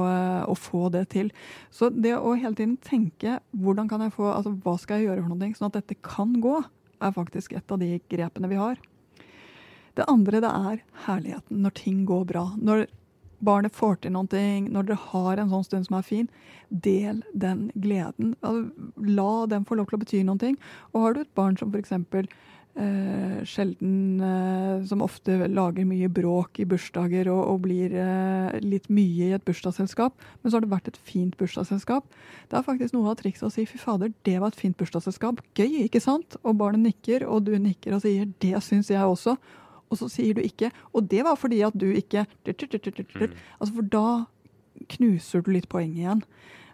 å, 0.47 0.55
få 0.59 0.89
det 0.95 1.07
til. 1.15 1.31
Så 1.75 1.91
det 1.91 2.15
å 2.17 2.35
hele 2.39 2.57
tiden 2.57 2.77
tenke 2.83 3.39
hvordan 3.51 3.91
kan 3.91 4.05
jeg 4.05 4.15
få, 4.15 4.31
altså 4.33 4.55
hva 4.65 4.77
skal 4.81 5.01
jeg 5.01 5.11
gjøre 5.11 5.25
for 5.27 5.35
noe, 5.35 5.55
sånn 5.59 5.71
at 5.71 5.79
dette 5.81 6.01
kan 6.05 6.35
gå, 6.43 6.59
er 7.05 7.15
faktisk 7.15 7.57
et 7.59 7.75
av 7.75 7.81
de 7.83 7.97
grepene 8.11 8.51
vi 8.51 8.61
har. 8.61 8.79
Det 9.95 10.07
andre 10.11 10.41
det 10.43 10.51
er 10.51 10.83
herligheten, 11.07 11.61
når 11.63 11.75
ting 11.79 12.03
går 12.09 12.25
bra. 12.31 12.49
Når 12.59 12.87
barnet 13.45 13.77
får 13.77 14.01
til 14.03 14.15
noen 14.17 14.31
ting, 14.31 14.71
når 14.73 14.91
dere 14.91 15.05
har 15.13 15.41
en 15.41 15.53
sånn 15.53 15.67
stund 15.67 15.89
som 15.89 15.99
er 15.99 16.09
fin, 16.09 16.29
del 16.69 17.23
den 17.35 17.69
gleden. 17.75 18.35
La 18.41 19.47
den 19.51 19.69
få 19.69 19.79
lov 19.79 19.91
til 19.91 19.99
å 19.99 20.03
bety 20.03 20.25
noen 20.25 20.43
ting. 20.43 20.59
Og 20.93 21.07
har 21.07 21.15
du 21.15 21.23
et 21.23 21.37
barn 21.37 21.59
som 21.61 21.73
f.eks. 21.75 21.95
Eh, 22.75 23.45
sjelden 23.47 24.19
eh, 24.19 24.85
Som 24.89 25.05
ofte 25.07 25.47
lager 25.47 25.85
mye 25.87 26.09
bråk 26.11 26.59
i 26.59 26.65
bursdager 26.67 27.29
og, 27.31 27.43
og 27.53 27.61
blir 27.69 27.93
eh, 27.95 28.57
litt 28.67 28.89
mye 28.91 29.29
i 29.29 29.37
et 29.37 29.45
bursdagsselskap, 29.47 30.17
men 30.43 30.51
så 30.51 30.59
har 30.59 30.65
det 30.65 30.73
vært 30.73 30.91
et 30.91 30.99
fint 30.99 31.37
bursdagsselskap. 31.39 32.09
Det 32.51 32.59
er 32.59 32.67
faktisk 32.67 32.97
noe 32.97 33.13
av 33.13 33.21
trikset 33.21 33.47
å 33.47 33.53
si 33.55 33.63
'fy 33.63 33.79
fader, 33.79 34.11
det 34.27 34.41
var 34.43 34.51
et 34.51 34.59
fint 34.59 34.75
bursdagsselskap'. 34.75 35.45
Gøy, 35.55 35.85
ikke 35.87 36.03
sant? 36.03 36.35
Og 36.43 36.59
barnet 36.59 36.83
nikker, 36.83 37.23
og 37.31 37.47
du 37.47 37.55
nikker 37.55 37.95
og 37.95 38.03
sier 38.03 38.27
'det 38.27 38.59
syns 38.67 38.91
jeg 38.91 39.07
også' 39.07 39.39
og 39.95 40.01
så 40.03 40.11
sier 40.11 40.37
du 40.37 40.43
ikke. 40.45 40.71
Og 40.93 41.07
det 41.11 41.23
var 41.27 41.39
fordi 41.41 41.63
at 41.67 41.77
du 41.79 41.87
ikke 41.95 42.27
mm. 42.45 43.37
altså 43.59 43.73
For 43.73 43.91
da 43.95 44.07
knuser 44.97 45.45
du 45.45 45.53
litt 45.55 45.71
poenget 45.71 46.03
igjen. 46.03 46.25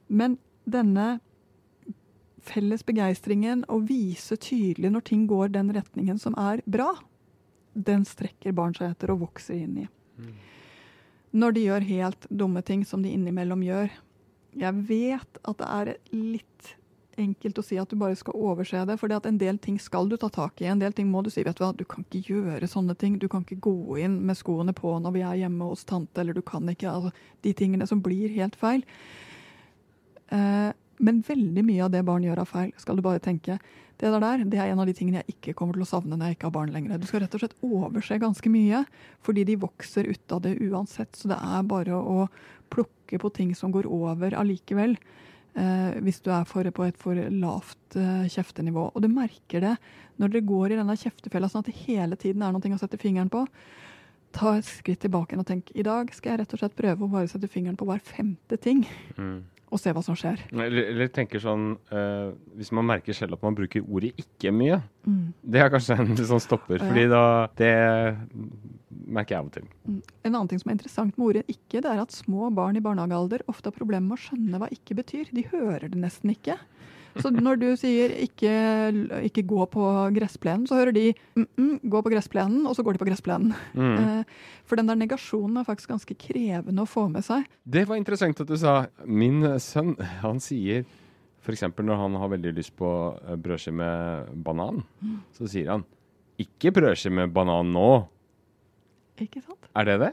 Men 0.09 0.39
denne 0.65 1.21
felles 2.41 2.83
begeistringen, 2.87 3.67
å 3.69 3.83
vise 3.85 4.39
tydelig 4.41 4.91
når 4.95 5.07
ting 5.11 5.27
går 5.29 5.53
den 5.55 5.73
retningen 5.77 6.19
som 6.19 6.37
er 6.41 6.63
bra, 6.65 6.95
den 7.75 8.07
strekker 8.09 8.57
barn 8.57 8.75
seg 8.75 8.95
etter 8.95 9.13
og 9.13 9.27
vokser 9.27 9.61
inn 9.61 9.83
i. 9.85 9.87
Mm. 10.21 10.33
Når 11.41 11.55
de 11.55 11.67
gjør 11.69 11.87
helt 11.87 12.27
dumme 12.31 12.63
ting 12.67 12.83
som 12.89 13.05
de 13.05 13.13
innimellom 13.15 13.63
gjør. 13.63 13.93
Jeg 14.59 14.87
vet 14.89 15.43
at 15.47 15.61
det 15.61 15.69
er 15.71 15.93
litt 16.11 16.73
enkelt 17.21 17.59
å 17.61 17.65
si 17.65 17.79
at 17.81 17.91
du 17.91 17.99
bare 18.01 18.17
skal 18.19 18.37
overse 18.37 18.83
det. 18.89 18.97
For 19.01 19.13
en 19.15 19.41
del 19.41 19.59
ting 19.63 19.79
skal 19.83 20.09
du 20.11 20.17
ta 20.21 20.31
tak 20.33 20.61
i. 20.63 20.69
En 20.71 20.83
del 20.83 20.95
ting 20.97 21.09
må 21.11 21.23
du 21.23 21.31
si. 21.31 21.45
vet 21.47 21.57
Du 21.57 21.65
hva, 21.65 21.73
du 21.77 21.85
kan 21.85 22.05
ikke 22.05 22.35
gjøre 22.35 22.69
sånne 22.71 22.97
ting. 22.99 23.19
Du 23.19 23.29
kan 23.29 23.45
ikke 23.47 23.61
gå 23.69 23.99
inn 24.03 24.21
med 24.27 24.39
skoene 24.39 24.75
på 24.77 24.97
når 24.99 25.17
vi 25.17 25.25
er 25.27 25.43
hjemme 25.45 25.71
hos 25.71 25.85
tante, 25.85 26.21
eller 26.21 26.37
du 26.37 26.43
kan 26.43 26.69
ikke 26.69 26.91
altså, 26.91 27.13
De 27.43 27.53
tingene 27.57 27.87
som 27.87 28.03
blir 28.05 28.33
helt 28.35 28.57
feil. 28.61 28.85
Eh, 30.31 30.71
men 31.01 31.23
veldig 31.25 31.63
mye 31.65 31.85
av 31.87 31.95
det 31.95 32.03
barn 32.05 32.25
gjør 32.27 32.43
av 32.43 32.51
feil, 32.51 32.75
skal 32.77 32.99
du 32.99 33.05
bare 33.05 33.23
tenke. 33.25 33.57
Det 34.01 34.09
der, 34.13 34.45
det 34.49 34.57
er 34.57 34.71
en 34.73 34.81
av 34.81 34.89
de 34.89 34.95
tingene 34.97 35.21
jeg 35.21 35.35
ikke 35.35 35.55
kommer 35.57 35.77
til 35.77 35.85
å 35.85 35.89
savne 35.89 36.17
når 36.17 36.31
jeg 36.31 36.37
ikke 36.39 36.49
har 36.49 36.55
barn 36.57 36.73
lenger. 36.73 37.01
Du 37.01 37.09
skal 37.09 37.25
rett 37.25 37.35
og 37.37 37.43
slett 37.43 37.57
overse 37.65 38.17
ganske 38.21 38.53
mye, 38.53 38.85
fordi 39.25 39.45
de 39.49 39.59
vokser 39.61 40.09
ut 40.09 40.33
av 40.37 40.41
det 40.47 40.55
uansett. 40.61 41.13
Så 41.17 41.29
det 41.29 41.37
er 41.37 41.67
bare 41.69 41.97
å 41.97 42.25
plukke 42.73 43.21
på 43.21 43.33
ting 43.37 43.53
som 43.57 43.75
går 43.75 43.89
over 43.91 44.37
allikevel 44.41 44.97
eh, 45.59 46.01
hvis 46.05 46.21
du 46.25 46.31
er 46.35 46.49
for, 46.49 46.67
på 46.75 46.87
et 46.87 46.99
for 47.01 47.19
lavt 47.19 47.99
eh, 47.99 48.27
kjeftenivå. 48.31 48.91
Og 48.95 49.05
du 49.05 49.09
merker 49.13 49.65
det 49.65 49.77
når 50.21 50.35
dere 50.35 50.49
går 50.49 50.75
i 50.75 50.81
denne 50.81 50.99
kjeftefella 51.01 51.49
sånn 51.51 51.65
at 51.65 51.71
det 51.71 51.79
hele 51.87 52.19
tiden 52.21 52.45
er 52.45 52.53
noe 52.55 52.75
å 52.77 52.81
sette 52.81 53.01
fingeren 53.01 53.33
på. 53.33 53.47
Ta 54.37 54.57
et 54.59 54.69
skritt 54.69 55.01
tilbake 55.03 55.39
og 55.39 55.49
tenk 55.49 55.73
i 55.75 55.87
dag 55.87 56.13
skal 56.15 56.35
jeg 56.35 56.45
rett 56.45 56.53
og 56.55 56.63
slett 56.63 56.77
prøve 56.79 57.07
å 57.07 57.11
bare 57.11 57.31
sette 57.31 57.51
fingeren 57.51 57.79
på 57.81 57.89
hver 57.89 58.03
femte 58.05 58.61
ting. 58.63 58.85
Mm 59.17 59.41
og 59.71 59.81
se 59.81 59.93
hva 59.95 60.03
som 60.03 60.17
skjer. 60.19 60.43
Eller, 60.51 60.91
eller 60.91 61.11
tenker 61.15 61.43
sånn 61.43 61.73
uh, 61.93 62.33
Hvis 62.59 62.73
man 62.75 62.89
merker 62.89 63.17
selv 63.17 63.37
at 63.37 63.45
man 63.47 63.57
bruker 63.59 63.85
ordet 63.87 64.13
'ikke' 64.19 64.53
mye, 64.55 64.81
mm. 65.07 65.23
det 65.43 65.63
er 65.63 65.71
kanskje 65.73 65.99
en 66.03 66.17
sånn 66.33 66.43
stopper. 66.43 66.83
Fordi 66.83 67.07
da 67.11 67.23
Det 67.59 67.73
merker 69.11 69.35
jeg 69.35 69.41
av 69.41 69.47
og 69.47 69.55
til. 69.55 69.69
Mm. 69.87 70.01
En 70.27 70.35
annen 70.35 70.51
ting 70.51 70.61
som 70.63 70.71
er 70.71 70.79
interessant 70.79 71.17
med 71.17 71.27
ordet 71.29 71.45
'ikke', 71.47 71.83
det 71.83 71.91
er 71.93 72.03
at 72.03 72.15
små 72.15 72.51
barn 72.55 72.77
i 72.77 72.85
barnehagealder 72.85 73.47
ofte 73.47 73.71
har 73.71 73.79
problemer 73.79 74.11
med 74.11 74.19
å 74.19 74.25
skjønne 74.27 74.61
hva 74.61 74.71
'ikke' 74.71 74.99
betyr. 74.99 75.31
De 75.33 75.47
hører 75.53 75.89
det 75.89 75.99
nesten 75.99 76.35
ikke. 76.35 76.59
Så 77.19 77.33
når 77.35 77.59
du 77.61 77.69
sier 77.81 78.13
ikke, 78.23 78.53
ikke 79.27 79.45
gå 79.51 79.67
på 79.73 79.87
gressplenen, 80.15 80.67
så 80.69 80.79
hører 80.79 80.95
de 80.95 81.15
mm 81.35 81.47
-mm, 81.57 81.75
gå 81.91 82.03
på 82.03 82.13
gressplenen, 82.13 82.67
og 82.67 82.77
så 82.77 82.83
går 82.83 82.93
de 82.93 83.03
på 83.03 83.09
gressplenen. 83.09 83.55
Mm. 83.75 83.97
Eh, 83.99 84.25
for 84.65 84.77
den 84.77 84.87
der 84.87 84.95
negasjonen 84.95 85.57
er 85.57 85.65
faktisk 85.65 85.91
ganske 85.91 86.15
krevende 86.15 86.83
å 86.83 86.87
få 86.87 87.09
med 87.09 87.25
seg. 87.25 87.45
Det 87.67 87.89
var 87.89 87.97
interessant 87.97 88.41
at 88.41 88.47
du 88.47 88.57
sa 88.57 88.87
min 89.05 89.59
sønn, 89.59 89.97
han 89.99 90.41
sier 90.41 90.85
f.eks. 91.43 91.63
når 91.63 91.97
han 91.97 92.15
har 92.15 92.29
veldig 92.29 92.55
lyst 92.55 92.77
på 92.77 93.19
eh, 93.27 93.37
brødskive 93.37 93.75
med 93.75 94.43
banan, 94.45 94.85
så 95.33 95.49
sier 95.49 95.71
han 95.71 95.85
ikke 96.39 96.73
brødskive 96.73 97.15
med 97.15 97.33
banan 97.33 97.73
nå. 97.73 98.09
Ikke 99.21 99.43
sant? 99.43 99.69
Er 99.77 99.85
det 99.85 100.01
det? 100.01 100.13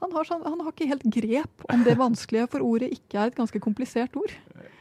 Han 0.00 0.14
har, 0.16 0.24
sånn, 0.24 0.44
han 0.46 0.60
har 0.64 0.72
ikke 0.72 0.88
helt 0.88 1.04
grep 1.12 1.66
om 1.68 1.82
det 1.84 1.98
vanskelige, 2.00 2.46
for 2.54 2.64
ordet 2.64 2.88
ikke 2.94 3.18
er 3.20 3.30
et 3.30 3.36
ganske 3.36 3.60
komplisert 3.60 4.14
ord. 4.16 4.32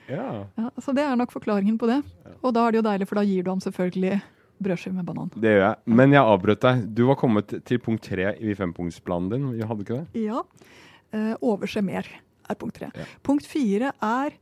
Ja. 0.10 0.28
ja. 0.58 0.72
Så 0.82 0.94
det 0.98 1.06
er 1.06 1.16
nok 1.20 1.34
forklaringen 1.34 1.78
på 1.80 1.90
det. 1.90 2.02
Og 2.42 2.54
da 2.56 2.66
er 2.66 2.74
det 2.74 2.82
jo 2.82 2.88
deilig, 2.90 3.08
for 3.10 3.20
da 3.20 3.26
gir 3.28 3.46
du 3.46 3.52
ham 3.54 3.64
selvfølgelig 3.64 4.20
brødskive 4.60 4.98
med 4.98 5.08
banan. 5.08 5.32
Det 5.36 5.54
gjør 5.54 5.64
jeg. 5.64 5.96
Men 6.00 6.16
jeg 6.16 6.32
avbrøt 6.34 6.66
deg. 6.66 6.84
Du 6.98 7.06
var 7.10 7.20
kommet 7.20 7.56
til 7.68 7.82
punkt 7.84 8.04
tre 8.10 8.34
i 8.36 8.56
fempunktsplanen 8.58 9.32
din. 9.32 9.48
Hadde 9.64 9.86
ikke 9.86 10.02
det? 10.02 10.26
Ja. 10.28 10.44
Eh, 11.16 11.34
overse 11.40 11.84
mer 11.86 12.08
er 12.50 12.60
punkt 12.60 12.80
tre. 12.80 12.92
Ja. 12.98 13.08
Punkt 13.26 13.48
fire 13.48 13.94
er 14.04 14.36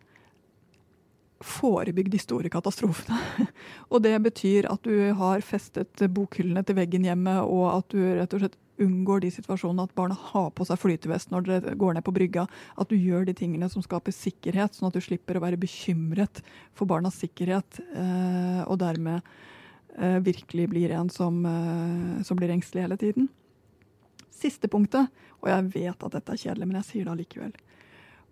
forebygg 1.44 2.10
de 2.10 2.20
store 2.22 2.50
katastrofene. 2.50 3.48
og 3.92 4.02
det 4.06 4.16
betyr 4.26 4.70
at 4.72 4.82
du 4.88 5.14
har 5.20 5.44
festet 5.46 6.08
bokhyllene 6.14 6.64
til 6.66 6.80
veggen 6.80 7.06
hjemme, 7.06 7.38
og 7.46 7.68
at 7.76 7.94
du 7.94 8.02
rett 8.18 8.34
og 8.34 8.42
slett 8.42 8.58
unngår 8.84 9.24
de 9.24 9.32
situasjonene 9.34 9.88
at 9.88 9.96
barna 9.98 10.18
har 10.32 10.50
på 10.56 10.66
seg 10.68 10.80
flytevest 10.82 11.32
når 11.34 11.48
dere 11.48 11.76
går 11.80 11.98
ned 11.98 12.06
på 12.06 12.14
brygga. 12.16 12.46
At 12.78 12.92
du 12.92 12.98
gjør 12.98 13.28
de 13.28 13.36
tingene 13.38 13.70
som 13.72 13.84
skaper 13.86 14.16
sikkerhet, 14.16 14.78
sånn 14.78 14.90
at 14.90 14.98
du 14.98 15.04
slipper 15.04 15.40
å 15.40 15.44
være 15.44 15.60
bekymret 15.62 16.42
for 16.78 16.90
barnas 16.90 17.20
sikkerhet, 17.22 17.82
eh, 17.94 18.62
og 18.68 18.80
dermed 18.84 19.22
eh, 19.98 20.20
virkelig 20.24 20.70
blir 20.74 20.94
en 20.98 21.12
som, 21.14 21.42
eh, 21.46 22.24
som 22.28 22.40
blir 22.40 22.54
engstelig 22.54 22.86
hele 22.88 23.00
tiden. 23.02 23.32
Siste 24.38 24.70
punktet, 24.70 25.10
og 25.42 25.50
jeg 25.50 25.72
vet 25.74 26.04
at 26.04 26.20
dette 26.20 26.36
er 26.36 26.44
kjedelig, 26.46 26.68
men 26.70 26.82
jeg 26.82 26.90
sier 26.92 27.08
det 27.08 27.16
allikevel. 27.16 27.58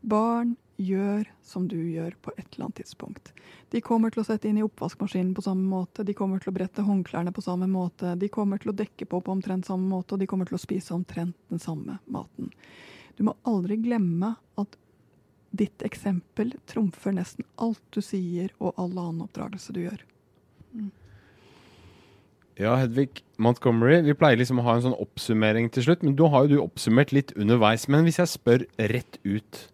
Barn 0.06 0.56
gjør 0.78 1.26
som 1.41 1.68
du 1.72 1.78
gjør 1.80 2.13
på 2.22 2.34
et 2.36 2.46
eller 2.54 2.68
annet 2.68 2.82
tidspunkt. 2.82 3.32
De 3.72 3.82
kommer 3.82 4.12
til 4.12 4.22
å 4.22 4.26
sette 4.28 4.50
inn 4.50 4.60
i 4.60 4.65
oppvaskmaskinen 4.65 5.34
på 5.36 5.44
samme 5.46 5.65
måte, 5.70 6.04
de 6.06 6.13
kommer 6.18 6.41
til 6.44 6.52
å 6.52 6.56
brette 6.56 6.84
håndklærne 6.86 7.34
på 7.34 7.44
samme 7.44 7.68
måte, 7.72 8.13
de 8.20 8.30
kommer 8.30 8.62
til 8.62 8.74
å 8.74 8.76
dekke 8.76 9.08
på 9.10 9.22
på 9.24 9.34
omtrent 9.34 9.68
samme 9.68 9.88
måte, 9.89 10.15
og 10.15 10.22
de 10.22 10.28
kommer 10.30 10.50
til 10.50 10.60
å 10.60 10.62
spise 10.62 10.94
omtrent 10.94 11.38
den 11.50 11.63
samme 11.63 11.98
maten. 12.12 12.52
Du 13.15 13.24
må 13.26 13.38
aldri 13.48 13.80
glemme 13.82 14.36
at 14.60 14.78
ditt 15.56 15.86
eksempel 15.88 16.52
trumfer 16.68 17.15
nesten 17.15 17.48
alt 17.63 17.82
du 17.96 18.02
sier 18.04 18.52
og 18.60 18.76
all 18.76 18.91
annen 18.91 19.24
oppdragelse 19.26 19.74
du 19.74 19.86
gjør. 19.86 20.04
Mm. 20.76 20.91
Ja, 22.60 22.76
Hedvig 22.80 23.24
Montgomery, 23.39 24.02
vi 24.06 24.15
pleier 24.15 24.39
liksom 24.39 24.62
å 24.62 24.65
ha 24.68 24.76
en 24.78 24.84
sånn 24.86 25.00
oppsummering 25.00 25.68
til 25.76 25.88
slutt, 25.88 26.04
men 26.04 26.15
du 26.15 26.24
har 26.32 26.46
jo 26.46 26.54
du 26.54 26.62
oppsummert 26.63 27.12
litt 27.15 27.34
underveis. 27.36 27.88
Men 27.91 28.08
hvis 28.08 28.20
jeg 28.22 28.32
spør 28.32 28.68
rett 28.91 29.20
ut 29.24 29.65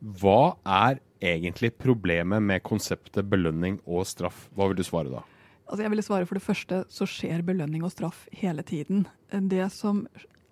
hva 0.00 0.56
er 0.64 1.00
egentlig 1.20 1.74
problemet 1.76 2.42
med 2.42 2.64
konseptet 2.64 3.28
belønning 3.28 3.78
og 3.84 4.06
straff? 4.08 4.48
Hva 4.56 4.70
vil 4.70 4.80
du 4.80 4.84
svare 4.86 5.12
da? 5.12 5.24
Altså 5.70 5.84
jeg 5.84 5.92
ville 5.92 6.04
svare 6.04 6.26
For 6.26 6.38
det 6.38 6.44
første 6.44 6.78
så 6.90 7.06
skjer 7.06 7.44
belønning 7.46 7.84
og 7.86 7.92
straff 7.94 8.24
hele 8.34 8.64
tiden. 8.66 9.04
Det 9.30 9.68
som 9.74 10.06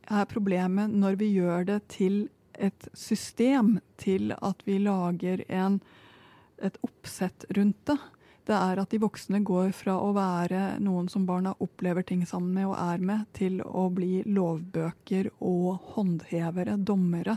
er 0.09 0.29
problemet 0.31 0.93
når 0.93 1.19
vi 1.21 1.33
gjør 1.35 1.67
det 1.69 1.81
til 1.93 2.29
et 2.59 2.89
system, 2.97 3.79
til 3.97 4.33
at 4.35 4.63
vi 4.67 4.79
lager 4.83 5.45
en, 5.49 5.81
et 6.59 6.79
oppsett 6.83 7.47
rundt 7.57 7.79
det, 7.87 7.99
det 8.49 8.57
er 8.57 8.81
at 8.81 8.91
de 8.91 9.01
voksne 9.03 9.43
går 9.45 9.75
fra 9.77 9.99
å 10.01 10.13
være 10.17 10.79
noen 10.81 11.11
som 11.13 11.27
barna 11.29 11.53
opplever 11.61 12.07
ting 12.07 12.23
sammen 12.27 12.55
med 12.57 12.71
og 12.71 12.79
er 12.81 13.03
med, 13.05 13.27
til 13.37 13.61
å 13.61 13.89
bli 13.93 14.23
lovbøker 14.25 15.29
og 15.45 15.93
håndhevere, 15.95 16.79
dommere. 16.81 17.37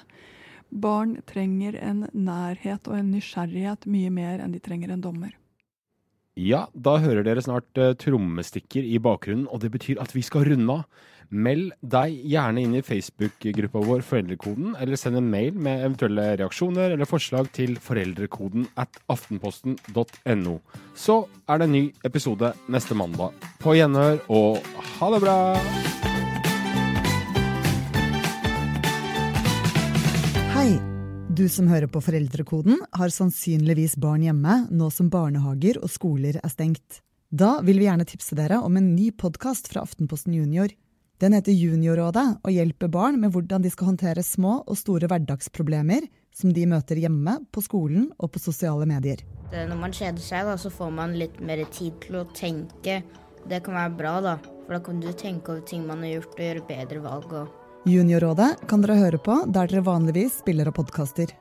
Barn 0.72 1.18
trenger 1.28 1.76
en 1.80 2.06
nærhet 2.16 2.88
og 2.88 2.98
en 2.98 3.12
nysgjerrighet 3.12 3.88
mye 3.92 4.12
mer 4.14 4.42
enn 4.42 4.56
de 4.56 4.64
trenger 4.64 4.94
en 4.94 5.04
dommer. 5.04 5.36
Ja, 6.40 6.66
da 6.72 6.96
hører 7.04 7.26
dere 7.28 7.44
snart 7.44 7.76
uh, 7.76 7.92
trommestikker 8.00 8.86
i 8.88 9.02
bakgrunnen, 9.04 9.50
og 9.52 9.60
det 9.62 9.74
betyr 9.74 10.00
at 10.00 10.14
vi 10.16 10.24
skal 10.24 10.48
runde 10.48 10.78
av. 10.80 11.10
Meld 11.32 11.70
deg 11.80 12.18
gjerne 12.28 12.60
inn 12.60 12.74
i 12.76 12.84
Facebook-gruppa 12.84 13.84
vår 13.88 14.04
Foreldrekoden, 14.04 14.74
eller 14.84 15.00
send 15.00 15.20
en 15.20 15.30
mail 15.32 15.56
med 15.56 15.86
eventuelle 15.86 16.26
reaksjoner 16.42 16.92
eller 16.92 17.08
forslag 17.08 17.48
til 17.56 17.78
foreldrekoden 17.80 18.68
at 18.80 19.00
aftenposten.no. 19.12 20.58
Så 20.92 21.22
er 21.48 21.62
det 21.62 21.70
en 21.70 21.78
ny 21.78 21.86
episode 22.08 22.52
neste 22.68 23.00
mandag. 23.00 23.32
På 23.64 23.78
gjenhør, 23.80 24.20
og 24.28 24.60
ha 25.00 25.14
det 25.16 25.24
bra! 25.24 26.11
Du 31.32 31.46
som 31.50 31.70
hører 31.72 31.88
på 31.88 32.02
Foreldrekoden, 32.04 32.82
har 32.92 33.12
sannsynligvis 33.14 33.94
barn 34.04 34.26
hjemme 34.26 34.56
nå 34.68 34.90
som 34.92 35.08
barnehager 35.08 35.78
og 35.80 35.88
skoler 35.94 36.36
er 36.42 36.52
stengt. 36.52 36.98
Da 37.32 37.62
vil 37.64 37.80
vi 37.80 37.86
gjerne 37.86 38.04
tipse 38.10 38.36
dere 38.36 38.58
om 38.60 38.76
en 38.76 38.90
ny 38.98 39.14
podkast 39.16 39.70
fra 39.72 39.86
Aftenposten 39.86 40.36
Junior. 40.36 40.74
Den 41.24 41.38
heter 41.38 41.56
Juniorrådet 41.56 42.26
og 42.42 42.52
hjelper 42.52 42.92
barn 42.92 43.22
med 43.22 43.32
hvordan 43.32 43.64
de 43.64 43.72
skal 43.72 43.94
håndtere 43.94 44.26
små 44.28 44.58
og 44.66 44.76
store 44.82 45.08
hverdagsproblemer 45.08 46.10
som 46.36 46.52
de 46.52 46.68
møter 46.68 47.00
hjemme, 47.00 47.38
på 47.48 47.64
skolen 47.64 48.10
og 48.20 48.34
på 48.36 48.44
sosiale 48.44 48.90
medier. 48.92 49.24
Når 49.56 49.80
man 49.80 49.96
kjeder 49.96 50.20
seg, 50.20 50.52
da, 50.52 50.60
så 50.60 50.74
får 50.74 50.92
man 51.00 51.16
litt 51.16 51.40
mer 51.40 51.64
tid 51.72 51.96
til 52.04 52.20
å 52.20 52.28
tenke. 52.36 53.00
Det 53.48 53.64
kan 53.64 53.80
være 53.80 53.96
bra, 54.04 54.18
da. 54.28 54.36
For 54.66 54.76
da 54.76 54.84
kan 54.84 55.00
du 55.00 55.14
tenke 55.16 55.56
over 55.56 55.64
ting 55.64 55.88
man 55.88 56.04
har 56.04 56.18
gjort, 56.18 56.36
og 56.36 56.48
gjøre 56.50 56.70
bedre 56.76 57.04
valg. 57.08 57.32
også. 57.32 57.61
Juniorrådet 57.90 58.60
kan 58.70 58.84
dere 58.84 59.00
høre 59.00 59.18
på 59.18 59.40
der 59.50 59.66
dere 59.72 59.82
vanligvis 59.82 60.36
spiller 60.44 60.70
og 60.70 60.76
podkaster. 60.78 61.32